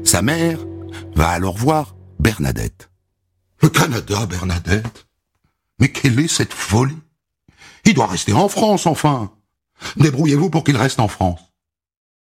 Sa 0.04 0.23
mère 0.23 0.59
va 1.14 1.28
alors 1.28 1.56
voir 1.56 1.97
Bernadette. 2.21 2.90
Le 3.61 3.68
Canada, 3.68 4.26
Bernadette? 4.26 5.06
Mais 5.78 5.88
quelle 5.88 6.18
est 6.21 6.28
cette 6.28 6.52
folie? 6.52 6.99
Il 7.85 7.94
doit 7.94 8.06
rester 8.06 8.32
en 8.32 8.49
France, 8.49 8.87
enfin 8.87 9.32
Débrouillez-vous 9.97 10.50
pour 10.50 10.64
qu'il 10.64 10.76
reste 10.76 11.00
en 11.00 11.09
France. 11.09 11.40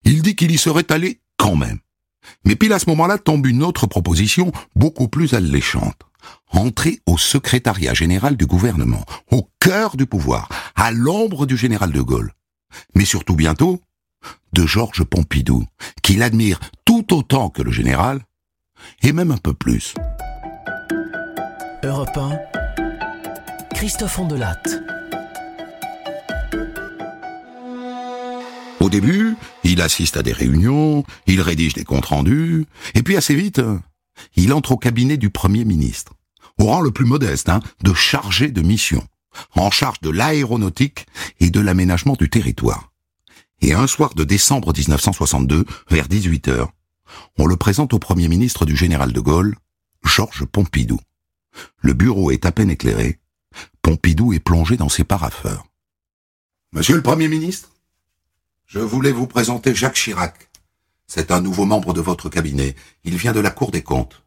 Il 0.05 0.23
dit 0.23 0.37
qu'il 0.37 0.53
y 0.53 0.59
serait 0.59 0.91
allé 0.91 1.21
quand 1.37 1.57
même. 1.57 1.81
Mais 2.45 2.57
pile 2.57 2.73
à 2.73 2.79
ce 2.79 2.89
moment-là 2.91 3.19
tombe 3.19 3.47
une 3.47 3.63
autre 3.63 3.87
proposition 3.87 4.53
beaucoup 4.77 5.09
plus 5.09 5.35
alléchante. 5.35 6.03
Entrer 6.53 7.01
au 7.07 7.17
secrétariat 7.17 7.95
général 7.95 8.37
du 8.37 8.47
gouvernement, 8.47 9.05
au 9.31 9.49
cœur 9.61 9.97
du 9.97 10.07
pouvoir, 10.07 10.49
à 10.75 10.91
l'ombre 10.91 11.47
du 11.47 11.57
général 11.57 11.93
de 11.93 12.01
Gaulle. 12.01 12.33
Mais 12.95 13.05
surtout 13.05 13.35
bientôt, 13.35 13.81
de 14.53 14.67
Georges 14.67 15.05
Pompidou, 15.05 15.65
qu'il 16.03 16.23
admire 16.23 16.61
tout 16.85 17.15
autant 17.15 17.51
que 17.51 17.63
le 17.63 17.71
général, 17.71 18.21
et 19.03 19.13
même 19.13 19.31
un 19.31 19.39
peu 19.39 19.55
plus. 19.55 19.95
Europe 21.83 22.17
1, 22.17 22.39
Christophe 23.75 24.19
Ondelatte. 24.19 24.83
Au 28.81 28.89
début, 28.89 29.37
il 29.63 29.83
assiste 29.83 30.17
à 30.17 30.23
des 30.23 30.33
réunions, 30.33 31.05
il 31.27 31.41
rédige 31.41 31.75
des 31.75 31.85
comptes 31.85 32.07
rendus, 32.07 32.67
et 32.95 33.03
puis 33.03 33.17
assez 33.17 33.35
vite, 33.35 33.61
il 34.37 34.53
entre 34.53 34.73
au 34.73 34.77
cabinet 34.77 35.17
du 35.17 35.31
Premier 35.31 35.65
ministre, 35.65 36.13
au 36.59 36.65
rang 36.65 36.81
le 36.81 36.91
plus 36.91 37.05
modeste, 37.05 37.49
hein, 37.49 37.61
de 37.83 37.95
chargé 37.95 38.51
de 38.51 38.63
mission, 38.63 39.07
en 39.55 39.71
charge 39.71 40.01
de 40.01 40.11
l'aéronautique 40.11 41.07
et 41.41 41.51
de 41.51 41.61
l'aménagement 41.61 42.15
du 42.15 42.29
territoire. 42.29 42.93
Et 43.61 43.73
un 43.75 43.87
soir 43.87 44.15
de 44.15 44.25
décembre 44.25 44.73
1962, 44.77 45.65
vers 45.91 46.09
18 46.09 46.49
heures, 46.49 46.73
on 47.39 47.47
le 47.47 47.57
présente 47.57 47.93
au 47.93 47.99
Premier 47.99 48.29
ministre 48.29 48.65
du 48.65 48.77
général 48.77 49.13
de 49.13 49.21
Gaulle, 49.21 49.57
Georges 50.05 50.45
Pompidou. 50.45 50.99
Le 51.79 51.93
bureau 51.93 52.31
est 52.31 52.47
à 52.47 52.53
peine 52.53 52.71
éclairé. 52.71 53.21
Pompidou 53.83 54.33
est 54.33 54.41
plongé 54.41 54.77
dans 54.77 54.89
ses 54.89 55.05
paraffeurs. 55.05 55.67
Monsieur 56.73 56.95
le 56.95 57.03
Premier 57.03 57.29
ministre, 57.29 57.71
je 58.67 58.79
voulais 58.79 59.13
vous 59.13 59.27
présenter 59.27 59.75
Jacques 59.75 59.97
Chirac. 59.97 60.50
C'est 61.13 61.33
un 61.33 61.41
nouveau 61.41 61.65
membre 61.65 61.93
de 61.93 62.01
votre 62.01 62.29
cabinet. 62.29 62.77
Il 63.03 63.17
vient 63.17 63.33
de 63.33 63.41
la 63.41 63.51
Cour 63.51 63.73
des 63.73 63.83
comptes. 63.83 64.23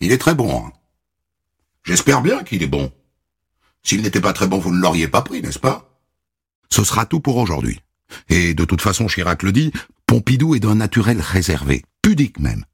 Il 0.00 0.12
est 0.12 0.18
très 0.18 0.34
bon. 0.34 0.58
Hein 0.58 0.72
J'espère 1.84 2.20
bien 2.20 2.42
qu'il 2.42 2.62
est 2.62 2.66
bon. 2.66 2.92
S'il 3.82 4.02
n'était 4.02 4.20
pas 4.20 4.34
très 4.34 4.46
bon, 4.46 4.58
vous 4.58 4.70
ne 4.70 4.78
l'auriez 4.78 5.08
pas 5.08 5.22
pris, 5.22 5.40
n'est-ce 5.40 5.58
pas? 5.58 5.88
Ce 6.68 6.84
sera 6.84 7.06
tout 7.06 7.20
pour 7.20 7.38
aujourd'hui. 7.38 7.80
Et 8.28 8.52
de 8.52 8.66
toute 8.66 8.82
façon, 8.82 9.06
Chirac 9.06 9.42
le 9.42 9.52
dit, 9.52 9.72
Pompidou 10.06 10.54
est 10.54 10.60
d'un 10.60 10.74
naturel 10.74 11.18
réservé, 11.22 11.82
pudique 12.02 12.38
même. 12.38 12.66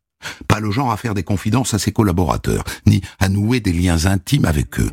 Pas 0.49 0.59
le 0.59 0.73
genre 0.73 0.91
à 0.91 0.97
faire 0.97 1.15
des 1.15 1.23
confidences 1.23 1.75
à 1.75 1.79
ses 1.79 1.93
collaborateurs, 1.93 2.65
ni 2.87 3.03
à 3.21 3.29
nouer 3.29 3.61
des 3.61 3.73
liens 3.73 4.07
intimes 4.07 4.47
avec 4.47 4.81
eux. 4.81 4.91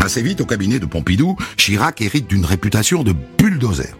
Assez 0.00 0.22
vite, 0.22 0.40
au 0.40 0.46
cabinet 0.46 0.78
de 0.78 0.86
Pompidou, 0.86 1.36
Chirac 1.56 2.00
hérite 2.00 2.26
d'une 2.26 2.46
réputation 2.46 3.02
de 3.02 3.14
bulldozer. 3.38 3.94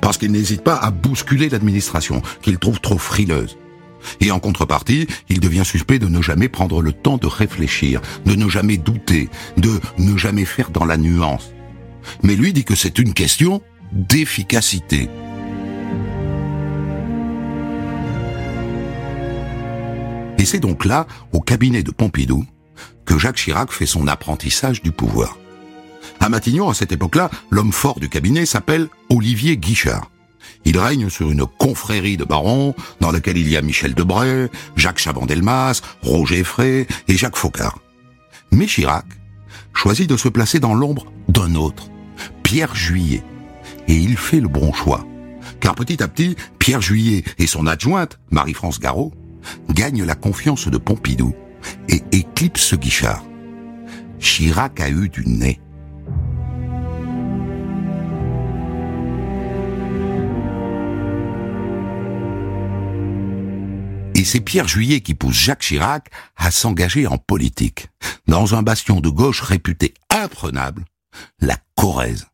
Parce 0.00 0.18
qu'il 0.18 0.32
n'hésite 0.32 0.62
pas 0.62 0.76
à 0.76 0.90
bousculer 0.90 1.48
l'administration, 1.48 2.22
qu'il 2.42 2.58
trouve 2.58 2.80
trop 2.80 2.98
frileuse. 2.98 3.56
Et 4.20 4.32
en 4.32 4.40
contrepartie, 4.40 5.06
il 5.28 5.38
devient 5.38 5.64
suspect 5.64 6.00
de 6.00 6.08
ne 6.08 6.22
jamais 6.22 6.48
prendre 6.48 6.82
le 6.82 6.92
temps 6.92 7.18
de 7.18 7.26
réfléchir, 7.28 8.00
de 8.26 8.34
ne 8.34 8.48
jamais 8.48 8.78
douter, 8.78 9.28
de 9.56 9.80
ne 9.98 10.16
jamais 10.16 10.44
faire 10.44 10.70
dans 10.70 10.84
la 10.84 10.96
nuance. 10.96 11.52
Mais 12.22 12.34
lui 12.34 12.52
dit 12.52 12.64
que 12.64 12.74
c'est 12.74 12.98
une 12.98 13.14
question 13.14 13.62
d'efficacité. 13.92 15.08
Et 20.38 20.44
c'est 20.44 20.60
donc 20.60 20.84
là, 20.84 21.06
au 21.32 21.40
cabinet 21.40 21.82
de 21.82 21.90
Pompidou, 21.90 22.44
que 23.04 23.18
Jacques 23.18 23.36
Chirac 23.36 23.72
fait 23.72 23.86
son 23.86 24.06
apprentissage 24.06 24.82
du 24.82 24.92
pouvoir. 24.92 25.38
À 26.20 26.28
Matignon, 26.28 26.68
à 26.68 26.74
cette 26.74 26.92
époque-là, 26.92 27.30
l'homme 27.50 27.72
fort 27.72 28.00
du 28.00 28.08
cabinet 28.08 28.46
s'appelle 28.46 28.88
Olivier 29.08 29.56
Guichard. 29.56 30.10
Il 30.64 30.78
règne 30.78 31.08
sur 31.08 31.30
une 31.30 31.46
confrérie 31.46 32.16
de 32.16 32.24
barons 32.24 32.74
dans 33.00 33.12
laquelle 33.12 33.38
il 33.38 33.48
y 33.48 33.56
a 33.56 33.62
Michel 33.62 33.94
Debray, 33.94 34.48
Jacques 34.76 34.98
Chaban-Delmas, 34.98 35.80
Roger 36.02 36.44
Frey 36.44 36.86
et 37.06 37.16
Jacques 37.16 37.36
Faucard. 37.36 37.78
Mais 38.50 38.66
Chirac 38.66 39.06
choisit 39.72 40.08
de 40.08 40.16
se 40.16 40.28
placer 40.28 40.58
dans 40.60 40.74
l'ombre 40.74 41.12
d'un 41.28 41.54
autre, 41.54 41.88
Pierre 42.42 42.74
Juillet. 42.74 43.22
Et 43.86 43.94
il 43.94 44.16
fait 44.16 44.40
le 44.40 44.48
bon 44.48 44.72
choix. 44.72 45.06
Car 45.60 45.74
petit 45.74 46.02
à 46.02 46.08
petit, 46.08 46.36
Pierre 46.58 46.82
Juillet 46.82 47.24
et 47.38 47.46
son 47.46 47.66
adjointe, 47.66 48.18
Marie-France 48.30 48.80
Garot, 48.80 49.12
gagnent 49.70 50.04
la 50.04 50.14
confiance 50.14 50.68
de 50.68 50.78
Pompidou 50.78 51.34
et 51.88 52.02
éclipsent 52.12 52.76
Guichard. 52.76 53.24
Chirac 54.18 54.80
a 54.80 54.88
eu 54.88 55.08
du 55.08 55.26
nez. 55.26 55.60
Et 64.14 64.24
c'est 64.24 64.40
Pierre 64.40 64.66
Juillet 64.66 65.00
qui 65.00 65.14
pousse 65.14 65.36
Jacques 65.36 65.62
Chirac 65.62 66.10
à 66.36 66.50
s'engager 66.50 67.06
en 67.06 67.18
politique, 67.18 67.86
dans 68.26 68.56
un 68.56 68.62
bastion 68.62 69.00
de 69.00 69.08
gauche 69.08 69.42
réputé 69.42 69.94
imprenable, 70.10 70.84
la 71.40 71.56
Corrèze. 71.76 72.26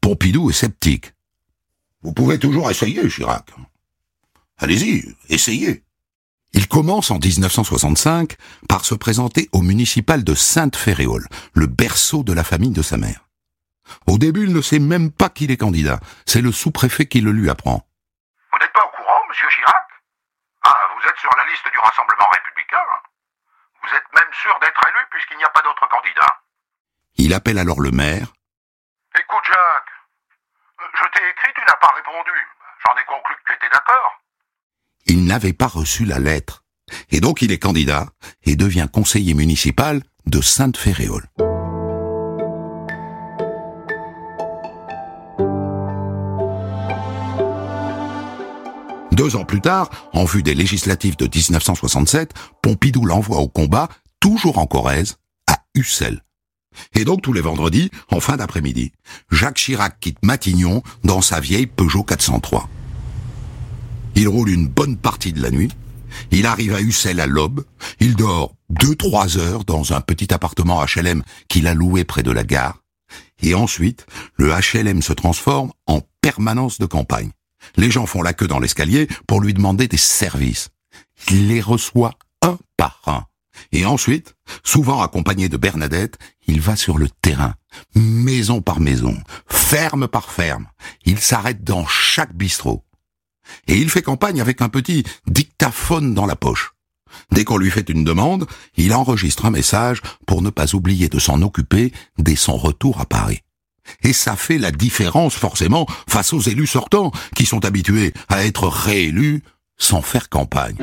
Pompidou 0.00 0.48
est 0.48 0.54
sceptique. 0.54 1.12
Vous 2.02 2.12
pouvez 2.12 2.38
toujours 2.38 2.70
essayer, 2.70 3.06
Chirac. 3.08 3.50
Allez-y, 4.56 5.04
essayez. 5.28 5.82
Il 6.54 6.68
commence 6.68 7.10
en 7.10 7.18
1965 7.18 8.36
par 8.68 8.84
se 8.84 8.94
présenter 8.94 9.48
au 9.50 9.60
municipal 9.60 10.22
de 10.22 10.34
Sainte-Féréole, 10.36 11.26
le 11.52 11.66
berceau 11.66 12.22
de 12.22 12.32
la 12.32 12.44
famille 12.44 12.70
de 12.70 12.80
sa 12.80 12.96
mère. 12.96 13.26
Au 14.06 14.18
début, 14.18 14.44
il 14.44 14.54
ne 14.54 14.62
sait 14.62 14.78
même 14.78 15.10
pas 15.10 15.28
qu'il 15.28 15.50
est 15.50 15.56
candidat. 15.56 15.98
C'est 16.26 16.40
le 16.40 16.52
sous-préfet 16.52 17.06
qui 17.06 17.20
le 17.20 17.32
lui 17.32 17.50
apprend. 17.50 17.82
Vous 18.52 18.58
n'êtes 18.58 18.72
pas 18.72 18.84
au 18.86 18.96
courant, 18.96 19.20
monsieur 19.28 19.48
Chirac? 19.50 19.88
Ah, 20.62 20.94
vous 20.94 21.08
êtes 21.08 21.18
sur 21.18 21.30
la 21.36 21.44
liste 21.50 21.66
du 21.72 21.78
Rassemblement 21.78 22.30
républicain. 22.32 22.86
Vous 23.82 23.90
êtes 23.90 24.08
même 24.14 24.32
sûr 24.40 24.56
d'être 24.60 24.80
élu 24.88 25.02
puisqu'il 25.10 25.38
n'y 25.38 25.44
a 25.44 25.50
pas 25.50 25.62
d'autre 25.62 25.88
candidat. 25.90 26.38
Il 27.16 27.34
appelle 27.34 27.58
alors 27.58 27.80
le 27.80 27.90
maire. 27.90 28.32
Écoute, 29.18 29.44
Jacques, 29.44 29.94
je 30.94 31.04
t'ai 31.18 31.28
écrit, 31.34 31.52
tu 31.54 31.66
n'as 31.66 31.82
pas 31.82 31.92
répondu. 31.98 32.38
J'en 32.86 32.94
ai 32.94 33.04
conclu 33.04 33.34
que 33.42 33.52
tu 33.52 33.58
étais 33.58 33.70
d'accord. 33.74 34.23
Il 35.06 35.24
n'avait 35.24 35.52
pas 35.52 35.66
reçu 35.66 36.04
la 36.04 36.18
lettre. 36.18 36.64
Et 37.10 37.20
donc 37.20 37.42
il 37.42 37.52
est 37.52 37.58
candidat 37.58 38.08
et 38.44 38.56
devient 38.56 38.88
conseiller 38.92 39.34
municipal 39.34 40.02
de 40.26 40.40
Sainte-Féréole. 40.40 41.28
Deux 49.12 49.36
ans 49.36 49.44
plus 49.44 49.60
tard, 49.60 49.90
en 50.12 50.24
vue 50.24 50.42
des 50.42 50.54
législatives 50.54 51.16
de 51.16 51.26
1967, 51.26 52.34
Pompidou 52.62 53.04
l'envoie 53.04 53.38
au 53.38 53.48
combat, 53.48 53.88
toujours 54.18 54.58
en 54.58 54.66
Corrèze, 54.66 55.18
à 55.46 55.58
Ussel. 55.74 56.24
Et 56.94 57.04
donc 57.04 57.22
tous 57.22 57.32
les 57.32 57.40
vendredis, 57.40 57.90
en 58.10 58.18
fin 58.18 58.36
d'après-midi, 58.36 58.90
Jacques 59.30 59.58
Chirac 59.58 60.00
quitte 60.00 60.18
Matignon 60.24 60.82
dans 61.04 61.20
sa 61.20 61.38
vieille 61.38 61.68
Peugeot 61.68 62.02
403. 62.02 62.68
Il 64.16 64.28
roule 64.28 64.50
une 64.50 64.68
bonne 64.68 64.96
partie 64.96 65.32
de 65.32 65.42
la 65.42 65.50
nuit, 65.50 65.70
il 66.30 66.46
arrive 66.46 66.74
à 66.74 66.80
Ussel 66.80 67.20
à 67.20 67.26
l'aube, 67.26 67.64
il 68.00 68.14
dort 68.14 68.54
deux, 68.70 68.94
trois 68.94 69.38
heures 69.38 69.64
dans 69.64 69.92
un 69.92 70.00
petit 70.00 70.32
appartement 70.32 70.84
HLM 70.84 71.22
qu'il 71.48 71.66
a 71.66 71.74
loué 71.74 72.04
près 72.04 72.22
de 72.22 72.30
la 72.30 72.44
gare, 72.44 72.84
et 73.42 73.54
ensuite, 73.54 74.06
le 74.36 74.52
HLM 74.52 75.02
se 75.02 75.12
transforme 75.12 75.72
en 75.86 76.00
permanence 76.20 76.78
de 76.78 76.86
campagne. 76.86 77.30
Les 77.76 77.90
gens 77.90 78.06
font 78.06 78.22
la 78.22 78.32
queue 78.32 78.46
dans 78.46 78.60
l'escalier 78.60 79.08
pour 79.26 79.40
lui 79.40 79.54
demander 79.54 79.88
des 79.88 79.96
services. 79.96 80.70
Il 81.30 81.48
les 81.48 81.60
reçoit 81.60 82.14
un 82.42 82.58
par 82.76 83.00
un. 83.06 83.24
Et 83.72 83.84
ensuite, 83.84 84.34
souvent 84.62 85.00
accompagné 85.00 85.48
de 85.48 85.56
Bernadette, 85.56 86.18
il 86.46 86.60
va 86.60 86.76
sur 86.76 86.98
le 86.98 87.08
terrain, 87.08 87.54
maison 87.94 88.60
par 88.60 88.80
maison, 88.80 89.16
ferme 89.46 90.08
par 90.08 90.30
ferme. 90.30 90.66
Il 91.04 91.18
s'arrête 91.20 91.64
dans 91.64 91.86
chaque 91.86 92.34
bistrot. 92.34 92.84
Et 93.66 93.76
il 93.76 93.90
fait 93.90 94.02
campagne 94.02 94.40
avec 94.40 94.62
un 94.62 94.68
petit 94.68 95.04
dictaphone 95.26 96.14
dans 96.14 96.26
la 96.26 96.36
poche. 96.36 96.72
Dès 97.30 97.44
qu'on 97.44 97.58
lui 97.58 97.70
fait 97.70 97.88
une 97.88 98.04
demande, 98.04 98.46
il 98.76 98.92
enregistre 98.92 99.46
un 99.46 99.50
message 99.50 100.02
pour 100.26 100.42
ne 100.42 100.50
pas 100.50 100.74
oublier 100.74 101.08
de 101.08 101.18
s'en 101.18 101.42
occuper 101.42 101.92
dès 102.18 102.36
son 102.36 102.56
retour 102.56 103.00
à 103.00 103.06
Paris. 103.06 103.40
Et 104.02 104.12
ça 104.12 104.36
fait 104.36 104.58
la 104.58 104.70
différence 104.70 105.34
forcément 105.34 105.86
face 106.08 106.32
aux 106.32 106.40
élus 106.40 106.66
sortants 106.66 107.12
qui 107.34 107.46
sont 107.46 107.64
habitués 107.64 108.12
à 108.28 108.44
être 108.44 108.66
réélus 108.66 109.42
sans 109.76 110.02
faire 110.02 110.28
campagne. 110.28 110.76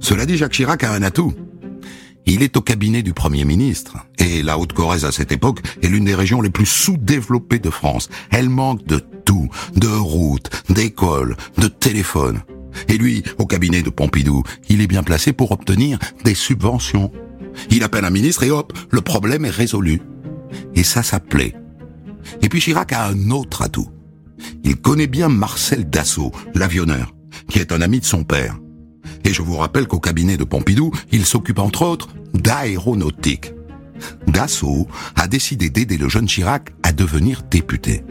Cela 0.00 0.26
dit, 0.26 0.36
Jacques 0.36 0.52
Chirac 0.52 0.84
a 0.84 0.92
un 0.92 1.02
atout. 1.02 1.34
Il 2.30 2.42
est 2.42 2.58
au 2.58 2.60
cabinet 2.60 3.02
du 3.02 3.14
Premier 3.14 3.46
ministre. 3.46 3.96
Et 4.18 4.42
la 4.42 4.58
Haute-Corrèze 4.58 5.06
à 5.06 5.12
cette 5.12 5.32
époque 5.32 5.60
est 5.82 5.88
l'une 5.88 6.04
des 6.04 6.14
régions 6.14 6.42
les 6.42 6.50
plus 6.50 6.66
sous-développées 6.66 7.58
de 7.58 7.70
France. 7.70 8.10
Elle 8.30 8.50
manque 8.50 8.84
de 8.84 8.98
tout. 9.24 9.48
De 9.74 9.88
routes, 9.88 10.50
d'écoles, 10.68 11.38
de 11.56 11.68
téléphones. 11.68 12.42
Et 12.88 12.98
lui, 12.98 13.22
au 13.38 13.46
cabinet 13.46 13.80
de 13.80 13.88
Pompidou, 13.88 14.42
il 14.68 14.82
est 14.82 14.86
bien 14.86 15.02
placé 15.02 15.32
pour 15.32 15.52
obtenir 15.52 15.98
des 16.24 16.34
subventions. 16.34 17.10
Il 17.70 17.82
appelle 17.82 18.04
un 18.04 18.10
ministre 18.10 18.42
et 18.42 18.50
hop, 18.50 18.76
le 18.90 19.00
problème 19.00 19.46
est 19.46 19.50
résolu. 19.50 20.02
Et 20.74 20.84
ça, 20.84 21.02
ça 21.02 21.20
plaît. 21.20 21.54
Et 22.42 22.50
puis 22.50 22.60
Chirac 22.60 22.92
a 22.92 23.06
un 23.06 23.30
autre 23.30 23.62
atout. 23.62 23.88
Il 24.64 24.76
connaît 24.76 25.06
bien 25.06 25.30
Marcel 25.30 25.88
Dassault, 25.88 26.32
l'avionneur, 26.54 27.14
qui 27.48 27.58
est 27.58 27.72
un 27.72 27.80
ami 27.80 28.00
de 28.00 28.04
son 28.04 28.22
père. 28.22 28.58
Et 29.24 29.32
je 29.32 29.42
vous 29.42 29.56
rappelle 29.56 29.86
qu'au 29.86 29.98
cabinet 29.98 30.36
de 30.36 30.44
Pompidou, 30.44 30.92
il 31.10 31.24
s'occupe 31.24 31.58
entre 31.58 31.82
autres 31.82 32.08
d'aéronautique. 32.34 33.52
Dassault 34.26 34.86
a 35.16 35.26
décidé 35.26 35.70
d'aider 35.70 35.98
le 35.98 36.08
jeune 36.08 36.26
Chirac 36.26 36.70
à 36.82 36.92
devenir 36.92 37.42
député. 37.42 38.04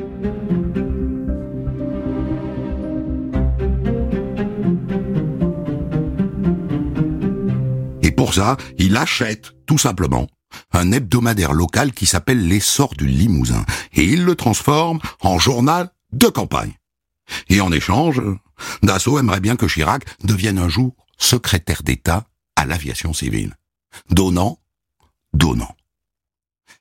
Et 8.02 8.12
pour 8.12 8.34
ça, 8.34 8.58
il 8.78 8.98
achète, 8.98 9.54
tout 9.66 9.78
simplement, 9.78 10.28
un 10.72 10.92
hebdomadaire 10.92 11.54
local 11.54 11.92
qui 11.94 12.06
s'appelle 12.06 12.48
L'essor 12.48 12.94
du 12.96 13.08
Limousin. 13.08 13.66
Et 13.94 14.04
il 14.04 14.24
le 14.24 14.36
transforme 14.36 15.00
en 15.22 15.40
journal 15.40 15.92
de 16.14 16.28
campagne. 16.28 16.74
Et 17.50 17.62
en 17.62 17.72
échange, 17.72 18.22
Dassault 18.84 19.20
aimerait 19.20 19.40
bien 19.40 19.56
que 19.56 19.66
Chirac 19.66 20.04
devienne 20.24 20.60
un 20.60 20.70
jour 20.70 20.96
secrétaire 21.18 21.84
d'État 21.84 22.26
à 22.56 22.66
l'aviation 22.66 23.14
civile. 23.14 23.56
Donnant, 24.10 24.60
donnant. 25.34 25.75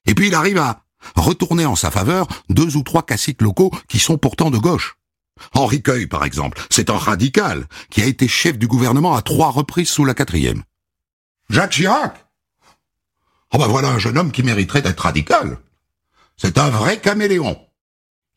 Et 0.07 0.15
puis 0.15 0.29
il 0.29 0.35
arrive 0.35 0.59
à 0.59 0.85
retourner 1.15 1.67
en 1.67 1.77
sa 1.77 1.91
faveur 1.91 2.27
deux 2.49 2.77
ou 2.77 2.83
trois 2.83 3.05
caciques 3.05 3.43
locaux 3.43 3.71
qui 3.89 3.99
sont 3.99 4.19
pourtant 4.19 4.51
de 4.51 4.59
gauche. 4.59 4.97
Henri 5.55 5.83
Cueil, 5.83 6.07
par 6.07 6.25
exemple, 6.25 6.61
c'est 6.71 6.91
un 6.91 6.97
radical 6.97 7.67
qui 7.91 8.03
a 8.03 8.07
été 8.07 8.27
chef 8.27 8.59
du 8.59 8.67
gouvernement 8.67 9.15
à 9.15 9.23
trois 9.23 9.51
reprises 9.51 9.91
sous 9.91 10.05
la 10.05 10.15
quatrième. 10.15 10.63
Jacques 11.51 11.73
Chirac 11.73 12.27
Oh 13.53 13.59
ben 13.59 13.69
voilà 13.69 13.91
un 13.91 13.99
jeune 13.99 14.19
homme 14.19 14.33
qui 14.33 14.43
mériterait 14.43 14.83
d'être 14.83 15.01
radical. 15.01 15.59
C'est 16.37 16.59
un 16.59 16.69
vrai 16.69 17.01
caméléon. 17.01 17.59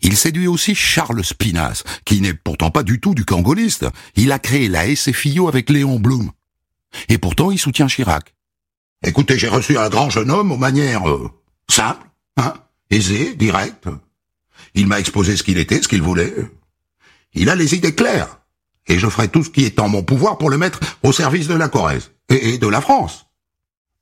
Il 0.02 0.15
séduit 0.15 0.48
aussi 0.48 0.76
Charles 0.76 1.24
Spinas, 1.24 1.84
qui 2.06 2.22
n'est 2.22 2.34
pourtant 2.34 2.72
pas 2.72 2.84
du 2.84 3.02
tout 3.02 3.15
du 3.15 3.26
cangoliste. 3.26 3.86
Il 4.15 4.32
a 4.32 4.39
créé 4.39 4.70
la 4.70 4.96
SFIO 4.96 5.48
avec 5.48 5.70
Léon 5.70 6.00
Blum. 6.00 6.32
Et 7.10 7.18
pourtant, 7.18 7.52
il 7.52 7.58
soutient 7.58 7.88
Chirac. 7.88 8.34
Écoutez, 9.06 9.38
j'ai 9.38 9.48
reçu 9.48 9.78
un 9.78 9.90
grand 9.90 10.10
jeune 10.10 10.30
homme 10.30 10.52
aux 10.52 10.58
manières 10.58 11.10
euh, 11.10 11.30
simples, 11.70 12.06
hein, 12.36 12.54
aisées, 12.90 13.34
directes. 13.34 13.88
Il 14.76 14.88
m'a 14.88 15.00
exposé 15.00 15.38
ce 15.38 15.44
qu'il 15.44 15.58
était, 15.58 15.82
ce 15.82 15.88
qu'il 15.88 16.02
voulait. 16.02 16.34
Il 17.34 17.50
a 17.50 17.56
les 17.56 17.76
idées 17.76 17.96
claires. 17.96 18.42
Et 18.88 19.00
je 19.00 19.08
ferai 19.08 19.30
tout 19.30 19.44
ce 19.44 19.50
qui 19.50 19.64
est 19.64 19.80
en 19.80 19.88
mon 19.88 20.04
pouvoir 20.04 20.38
pour 20.38 20.50
le 20.50 20.58
mettre 20.58 20.80
au 21.04 21.14
service 21.14 21.48
de 21.48 21.54
la 21.54 21.70
Corrèze 21.70 22.12
et, 22.28 22.50
et 22.50 22.58
de 22.58 22.68
la 22.68 22.82
France. 22.82 23.28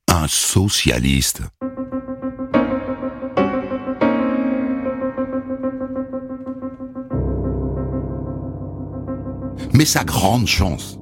Un 0.08 0.26
socialiste. 0.26 1.42
Mais 9.74 9.84
sa 9.84 10.02
grande 10.02 10.48
chance, 10.48 10.98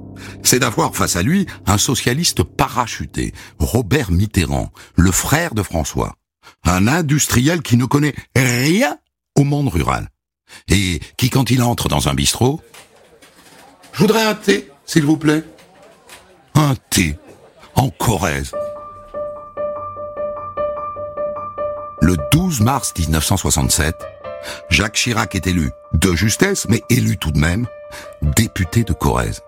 c'est 0.47 0.61
d'avoir 0.61 0.95
face 0.95 1.17
à 1.17 1.23
lui 1.23 1.47
un 1.67 1.77
socialiste 1.77 2.45
parachuté, 2.45 3.35
Robert 3.59 4.13
Mitterrand, 4.13 4.71
le 4.95 5.11
frère 5.11 5.55
de 5.55 5.63
François, 5.63 6.15
un 6.65 6.87
industriel 6.87 7.63
qui 7.63 7.77
ne 7.77 7.85
connaît 7.85 8.15
rien 8.37 8.97
au 9.35 9.43
monde 9.43 9.69
rural, 9.69 10.09
et 10.69 11.01
qui, 11.17 11.31
quand 11.31 11.51
il 11.51 11.63
entre 11.63 11.89
dans 11.89 12.09
un 12.09 12.15
bistrot, 12.15 12.61
je 13.93 14.01
voudrais 14.01 14.23
un 14.23 14.35
thé, 14.35 14.71
s'il 14.85 15.05
vous 15.05 15.17
plaît. 15.17 15.43
Un 16.55 16.77
thé, 16.91 17.19
en 17.75 17.91
Corrèze. 17.91 18.53
Le 22.01 22.17
12 22.31 22.61
mars 22.61 22.95
1967, 22.97 23.97
Jacques 24.71 24.95
Chirac 24.95 25.35
est 25.35 25.49
élu 25.49 25.71
de 25.93 26.15
justesse, 26.15 26.69
mais 26.69 26.83
élu 26.89 27.17
tout 27.17 27.33
de 27.33 27.39
même, 27.39 27.67
député 28.23 28.85
de 28.85 28.93
Corrèze. 28.93 29.43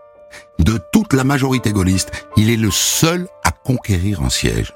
De 0.59 0.79
toute 0.93 1.13
la 1.13 1.25
majorité 1.25 1.73
gaulliste, 1.73 2.27
il 2.37 2.51
est 2.51 2.57
le 2.57 2.71
seul 2.71 3.29
à 3.45 3.51
conquérir 3.51 4.23
un 4.23 4.31
siège. 4.31 4.75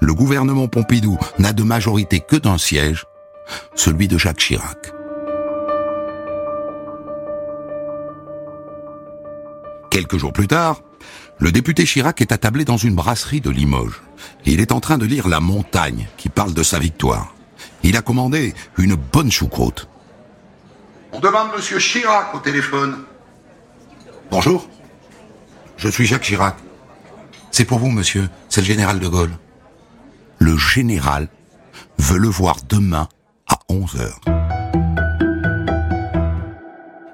Le 0.00 0.14
gouvernement 0.14 0.68
Pompidou 0.68 1.18
n'a 1.38 1.52
de 1.52 1.62
majorité 1.62 2.20
que 2.20 2.36
d'un 2.36 2.58
siège, 2.58 3.06
celui 3.74 4.08
de 4.08 4.18
Jacques 4.18 4.38
Chirac. 4.38 4.92
Quelques 9.90 10.18
jours 10.18 10.32
plus 10.32 10.48
tard, 10.48 10.80
le 11.38 11.52
député 11.52 11.84
Chirac 11.84 12.20
est 12.20 12.32
attablé 12.32 12.64
dans 12.64 12.76
une 12.76 12.94
brasserie 12.94 13.40
de 13.40 13.50
Limoges. 13.50 14.02
Il 14.44 14.60
est 14.60 14.72
en 14.72 14.80
train 14.80 14.98
de 14.98 15.06
lire 15.06 15.28
La 15.28 15.40
Montagne, 15.40 16.08
qui 16.16 16.28
parle 16.28 16.54
de 16.54 16.62
sa 16.62 16.78
victoire. 16.78 17.34
Il 17.82 17.96
a 17.96 18.02
commandé 18.02 18.54
une 18.78 18.94
bonne 18.94 19.30
choucroute. 19.30 19.88
On 21.12 21.20
demande 21.20 21.48
Monsieur 21.56 21.78
Chirac 21.78 22.34
au 22.34 22.38
téléphone. 22.38 23.04
Bonjour. 24.30 24.68
Je 25.76 25.88
suis 25.88 26.06
Jacques 26.06 26.22
Chirac. 26.22 26.56
C'est 27.50 27.66
pour 27.66 27.78
vous, 27.78 27.90
monsieur. 27.90 28.28
C'est 28.48 28.62
le 28.62 28.66
général 28.66 28.98
de 28.98 29.08
Gaulle. 29.08 29.36
Le 30.38 30.56
général 30.56 31.28
veut 31.98 32.18
le 32.18 32.28
voir 32.28 32.56
demain 32.68 33.08
à 33.46 33.58
11 33.68 33.96
heures. 33.96 34.20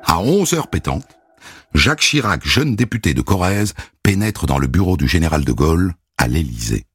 À 0.05 0.21
11 0.21 0.53
heures 0.55 0.69
pétantes, 0.69 1.19
Jacques 1.75 2.01
Chirac, 2.01 2.47
jeune 2.47 2.77
député 2.77 3.15
de 3.15 3.23
Corrèze, 3.23 3.75
pénètre 4.03 4.47
dans 4.47 4.59
le 4.59 4.69
bureau 4.69 4.97
du 4.97 5.09
général 5.09 5.45
de 5.45 5.53
Gaulle 5.53 5.95
à 6.17 6.29
l'Élysée. 6.29 6.87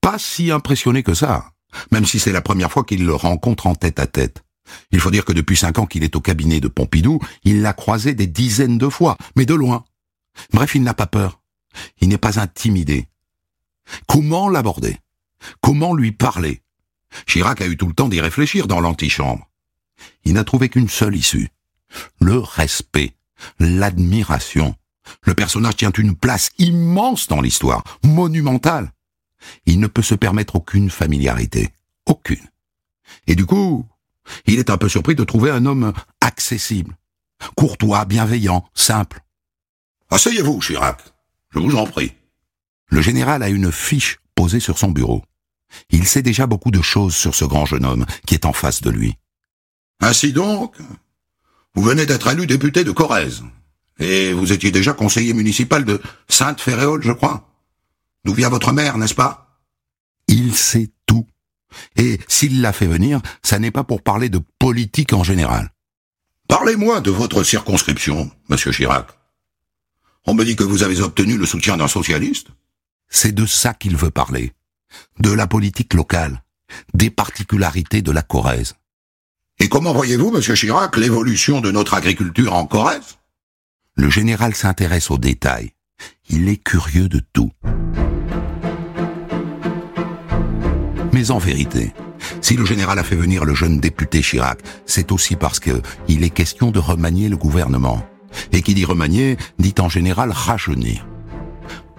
Pas 0.00 0.18
si 0.18 0.50
impressionné 0.50 1.02
que 1.02 1.14
ça, 1.14 1.50
même 1.90 2.06
si 2.06 2.18
c'est 2.18 2.32
la 2.32 2.40
première 2.40 2.72
fois 2.72 2.84
qu'il 2.84 3.04
le 3.04 3.14
rencontre 3.14 3.66
en 3.66 3.74
tête 3.74 3.98
à 3.98 4.06
tête. 4.06 4.42
Il 4.92 5.00
faut 5.00 5.10
dire 5.10 5.24
que 5.24 5.32
depuis 5.32 5.56
cinq 5.56 5.78
ans 5.78 5.86
qu'il 5.86 6.04
est 6.04 6.16
au 6.16 6.20
cabinet 6.20 6.60
de 6.60 6.68
Pompidou, 6.68 7.20
il 7.44 7.62
l'a 7.62 7.72
croisé 7.72 8.14
des 8.14 8.26
dizaines 8.26 8.78
de 8.78 8.88
fois, 8.88 9.16
mais 9.36 9.44
de 9.44 9.54
loin. 9.54 9.84
Bref, 10.52 10.74
il 10.74 10.82
n'a 10.82 10.94
pas 10.94 11.06
peur. 11.06 11.40
Il 12.00 12.08
n'est 12.08 12.18
pas 12.18 12.40
intimidé. 12.40 13.08
Comment 14.06 14.48
l'aborder? 14.48 14.98
Comment 15.60 15.94
lui 15.94 16.12
parler? 16.12 16.62
Chirac 17.26 17.60
a 17.60 17.66
eu 17.66 17.76
tout 17.76 17.86
le 17.86 17.94
temps 17.94 18.08
d'y 18.08 18.20
réfléchir 18.20 18.66
dans 18.66 18.80
l'antichambre. 18.80 19.48
Il 20.24 20.34
n'a 20.34 20.44
trouvé 20.44 20.68
qu'une 20.68 20.88
seule 20.88 21.16
issue. 21.16 21.48
Le 22.20 22.38
respect, 22.38 23.14
l'admiration. 23.58 24.74
Le 25.22 25.34
personnage 25.34 25.76
tient 25.76 25.92
une 25.92 26.16
place 26.16 26.50
immense 26.58 27.28
dans 27.28 27.40
l'histoire, 27.40 27.82
monumentale. 28.04 28.92
Il 29.66 29.80
ne 29.80 29.88
peut 29.88 30.02
se 30.02 30.14
permettre 30.14 30.56
aucune 30.56 30.90
familiarité. 30.90 31.70
Aucune. 32.06 32.46
Et 33.26 33.34
du 33.34 33.44
coup, 33.44 33.86
il 34.46 34.58
est 34.58 34.70
un 34.70 34.78
peu 34.78 34.88
surpris 34.88 35.14
de 35.14 35.24
trouver 35.24 35.50
un 35.50 35.66
homme 35.66 35.92
accessible, 36.20 36.96
courtois, 37.56 38.04
bienveillant, 38.04 38.64
simple. 38.74 39.22
Asseyez-vous, 40.12 40.60
Chirac. 40.60 41.00
Je 41.54 41.58
vous 41.58 41.74
en 41.74 41.86
prie. 41.86 42.12
Le 42.88 43.00
général 43.00 43.42
a 43.42 43.48
une 43.48 43.72
fiche 43.72 44.18
posée 44.34 44.60
sur 44.60 44.78
son 44.78 44.90
bureau. 44.90 45.24
Il 45.88 46.06
sait 46.06 46.20
déjà 46.20 46.46
beaucoup 46.46 46.70
de 46.70 46.82
choses 46.82 47.16
sur 47.16 47.34
ce 47.34 47.46
grand 47.46 47.64
jeune 47.64 47.86
homme 47.86 48.04
qui 48.26 48.34
est 48.34 48.44
en 48.44 48.52
face 48.52 48.82
de 48.82 48.90
lui. 48.90 49.16
Ainsi 50.00 50.34
donc, 50.34 50.76
vous 51.74 51.82
venez 51.82 52.04
d'être 52.04 52.28
élu 52.28 52.46
député 52.46 52.84
de 52.84 52.90
Corrèze. 52.90 53.42
Et 53.98 54.34
vous 54.34 54.52
étiez 54.52 54.70
déjà 54.70 54.92
conseiller 54.92 55.32
municipal 55.32 55.86
de 55.86 56.02
Sainte-Féréole, 56.28 57.02
je 57.02 57.12
crois. 57.12 57.48
D'où 58.26 58.34
vient 58.34 58.50
votre 58.50 58.72
mère, 58.72 58.98
n'est-ce 58.98 59.14
pas? 59.14 59.62
Il 60.28 60.54
sait 60.54 60.90
tout. 61.06 61.26
Et 61.96 62.20
s'il 62.28 62.60
l'a 62.60 62.74
fait 62.74 62.86
venir, 62.86 63.22
ça 63.42 63.58
n'est 63.58 63.70
pas 63.70 63.84
pour 63.84 64.02
parler 64.02 64.28
de 64.28 64.42
politique 64.58 65.14
en 65.14 65.24
général. 65.24 65.72
Parlez-moi 66.48 67.00
de 67.00 67.10
votre 67.10 67.44
circonscription, 67.44 68.30
monsieur 68.50 68.72
Chirac. 68.72 69.06
On 70.24 70.34
me 70.34 70.44
dit 70.44 70.54
que 70.54 70.62
vous 70.62 70.84
avez 70.84 71.00
obtenu 71.00 71.36
le 71.36 71.46
soutien 71.46 71.76
d'un 71.76 71.88
socialiste. 71.88 72.48
C'est 73.08 73.34
de 73.34 73.44
ça 73.44 73.74
qu'il 73.74 73.96
veut 73.96 74.10
parler. 74.10 74.52
De 75.18 75.32
la 75.32 75.46
politique 75.46 75.94
locale. 75.94 76.42
Des 76.94 77.10
particularités 77.10 78.02
de 78.02 78.12
la 78.12 78.22
Corrèze. 78.22 78.74
Et 79.58 79.68
comment 79.68 79.92
voyez-vous, 79.92 80.30
monsieur 80.30 80.54
Chirac, 80.54 80.96
l'évolution 80.96 81.60
de 81.60 81.70
notre 81.70 81.94
agriculture 81.94 82.54
en 82.54 82.66
Corrèze? 82.66 83.18
Le 83.94 84.08
général 84.10 84.54
s'intéresse 84.54 85.10
aux 85.10 85.18
détails. 85.18 85.72
Il 86.28 86.48
est 86.48 86.56
curieux 86.56 87.08
de 87.08 87.20
tout. 87.32 87.50
Mais 91.12 91.30
en 91.30 91.38
vérité, 91.38 91.92
si 92.40 92.54
le 92.54 92.64
général 92.64 92.98
a 92.98 93.04
fait 93.04 93.16
venir 93.16 93.44
le 93.44 93.54
jeune 93.54 93.80
député 93.80 94.22
Chirac, 94.22 94.60
c'est 94.86 95.12
aussi 95.12 95.36
parce 95.36 95.60
que 95.60 95.82
il 96.08 96.22
est 96.24 96.30
question 96.30 96.70
de 96.70 96.78
remanier 96.78 97.28
le 97.28 97.36
gouvernement. 97.36 98.06
Et 98.52 98.62
qui 98.62 98.74
dit 98.74 98.84
remanier, 98.84 99.36
dit 99.58 99.74
en 99.78 99.88
général 99.88 100.30
rajeunir. 100.30 101.06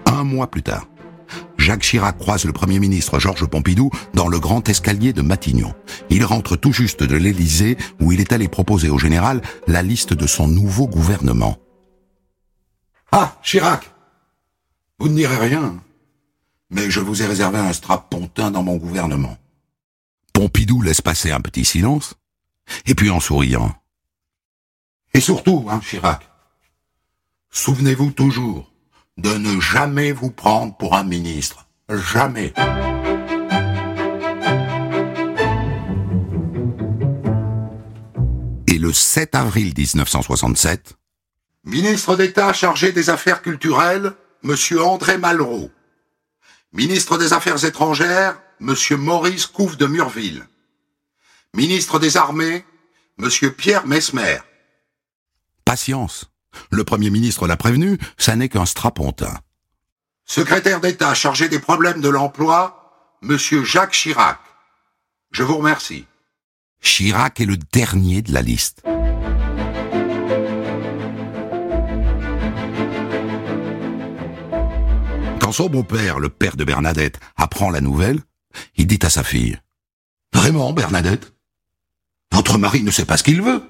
Un 0.06 0.24
mois 0.24 0.50
plus 0.50 0.62
tard, 0.62 0.86
Jacques 1.64 1.80
Chirac 1.80 2.18
croise 2.18 2.44
le 2.44 2.52
Premier 2.52 2.78
ministre 2.78 3.18
Georges 3.18 3.46
Pompidou 3.46 3.90
dans 4.12 4.28
le 4.28 4.38
grand 4.38 4.68
escalier 4.68 5.14
de 5.14 5.22
Matignon. 5.22 5.72
Il 6.10 6.24
rentre 6.24 6.56
tout 6.56 6.72
juste 6.72 7.02
de 7.02 7.16
l'Élysée 7.16 7.78
où 8.00 8.12
il 8.12 8.20
est 8.20 8.32
allé 8.32 8.48
proposer 8.48 8.90
au 8.90 8.98
général 8.98 9.40
la 9.66 9.82
liste 9.82 10.12
de 10.12 10.26
son 10.26 10.46
nouveau 10.46 10.86
gouvernement. 10.86 11.56
Ah, 13.12 13.38
Chirac 13.42 13.90
Vous 14.98 15.08
ne 15.08 15.14
direz 15.16 15.38
rien, 15.38 15.80
mais 16.70 16.90
je 16.90 17.00
vous 17.00 17.22
ai 17.22 17.26
réservé 17.26 17.58
un 17.58 17.72
strapontin 17.72 18.50
dans 18.50 18.62
mon 18.62 18.76
gouvernement. 18.76 19.38
Pompidou 20.34 20.82
laisse 20.82 21.00
passer 21.00 21.30
un 21.30 21.40
petit 21.40 21.64
silence, 21.64 22.14
et 22.86 22.94
puis 22.94 23.08
en 23.08 23.20
souriant. 23.20 23.74
Et 25.14 25.20
surtout, 25.20 25.66
hein, 25.70 25.80
Chirac, 25.80 26.28
souvenez-vous 27.50 28.10
toujours 28.10 28.72
de 29.16 29.32
ne 29.34 29.60
jamais 29.60 30.10
vous 30.10 30.30
prendre 30.30 30.76
pour 30.76 30.96
un 30.96 31.04
ministre. 31.04 31.68
Jamais. 31.88 32.52
Et 38.66 38.78
le 38.78 38.92
7 38.92 39.36
avril 39.36 39.72
1967, 39.76 40.94
Ministre 41.62 42.16
d'État 42.16 42.52
chargé 42.52 42.90
des 42.90 43.08
Affaires 43.08 43.40
culturelles, 43.40 44.12
Monsieur 44.42 44.82
André 44.82 45.16
Malraux. 45.16 45.70
Ministre 46.72 47.18
des 47.18 47.32
Affaires 47.32 47.64
étrangères, 47.64 48.40
Monsieur 48.58 48.96
Maurice 48.96 49.46
Couve 49.46 49.76
de 49.76 49.86
Murville. 49.86 50.44
Ministre 51.54 52.00
des 52.00 52.16
Armées, 52.16 52.64
Monsieur 53.16 53.52
Pierre 53.52 53.86
Mesmer. 53.86 54.38
Patience. 55.64 56.30
Le 56.70 56.84
Premier 56.84 57.10
ministre 57.10 57.46
l'a 57.46 57.56
prévenu, 57.56 57.98
ça 58.16 58.36
n'est 58.36 58.48
qu'un 58.48 58.66
strapontin. 58.66 59.34
Secrétaire 60.24 60.80
d'État 60.80 61.14
chargé 61.14 61.48
des 61.48 61.58
problèmes 61.58 62.00
de 62.00 62.08
l'emploi, 62.08 63.16
Monsieur 63.22 63.64
Jacques 63.64 63.92
Chirac. 63.92 64.38
Je 65.32 65.42
vous 65.42 65.56
remercie. 65.56 66.06
Chirac 66.80 67.40
est 67.40 67.46
le 67.46 67.56
dernier 67.56 68.22
de 68.22 68.32
la 68.32 68.42
liste. 68.42 68.82
Quand 75.40 75.52
son 75.52 75.68
beau-père, 75.68 76.18
le 76.18 76.28
père 76.28 76.56
de 76.56 76.64
Bernadette, 76.64 77.18
apprend 77.36 77.70
la 77.70 77.80
nouvelle, 77.80 78.20
il 78.76 78.86
dit 78.86 79.00
à 79.02 79.10
sa 79.10 79.24
fille 79.24 79.58
Vraiment, 80.32 80.72
Bernadette? 80.72 81.32
Votre 82.32 82.58
mari 82.58 82.82
ne 82.82 82.90
sait 82.90 83.04
pas 83.04 83.16
ce 83.16 83.22
qu'il 83.22 83.42
veut. 83.42 83.62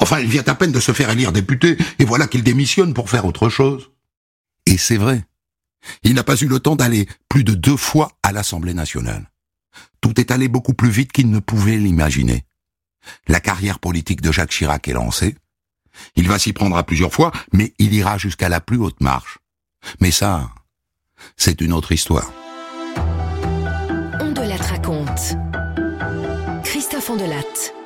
Enfin, 0.00 0.20
il 0.20 0.28
vient 0.28 0.44
à 0.46 0.54
peine 0.54 0.72
de 0.72 0.80
se 0.80 0.92
faire 0.92 1.10
élire 1.10 1.32
député, 1.32 1.76
et 1.98 2.04
voilà 2.04 2.26
qu'il 2.26 2.42
démissionne 2.42 2.94
pour 2.94 3.10
faire 3.10 3.26
autre 3.26 3.48
chose. 3.48 3.90
Et 4.66 4.78
c'est 4.78 4.96
vrai. 4.96 5.24
Il 6.02 6.14
n'a 6.14 6.24
pas 6.24 6.36
eu 6.36 6.46
le 6.46 6.60
temps 6.60 6.76
d'aller 6.76 7.06
plus 7.28 7.44
de 7.44 7.54
deux 7.54 7.76
fois 7.76 8.12
à 8.22 8.32
l'Assemblée 8.32 8.74
nationale. 8.74 9.30
Tout 10.00 10.18
est 10.20 10.30
allé 10.30 10.48
beaucoup 10.48 10.74
plus 10.74 10.90
vite 10.90 11.12
qu'il 11.12 11.30
ne 11.30 11.38
pouvait 11.38 11.76
l'imaginer. 11.76 12.44
La 13.28 13.40
carrière 13.40 13.78
politique 13.78 14.20
de 14.20 14.32
Jacques 14.32 14.50
Chirac 14.50 14.88
est 14.88 14.92
lancée. 14.92 15.36
Il 16.16 16.28
va 16.28 16.38
s'y 16.38 16.52
prendre 16.52 16.76
à 16.76 16.84
plusieurs 16.84 17.12
fois, 17.12 17.32
mais 17.52 17.74
il 17.78 17.94
ira 17.94 18.18
jusqu'à 18.18 18.48
la 18.48 18.60
plus 18.60 18.78
haute 18.78 19.00
marche. 19.00 19.38
Mais 20.00 20.10
ça, 20.10 20.50
c'est 21.36 21.60
une 21.60 21.72
autre 21.72 21.92
histoire. 21.92 22.30
On 24.20 24.32
de 24.32 24.62
raconte. 24.62 25.36
Christophe 26.64 27.10
Ondelat. 27.10 27.79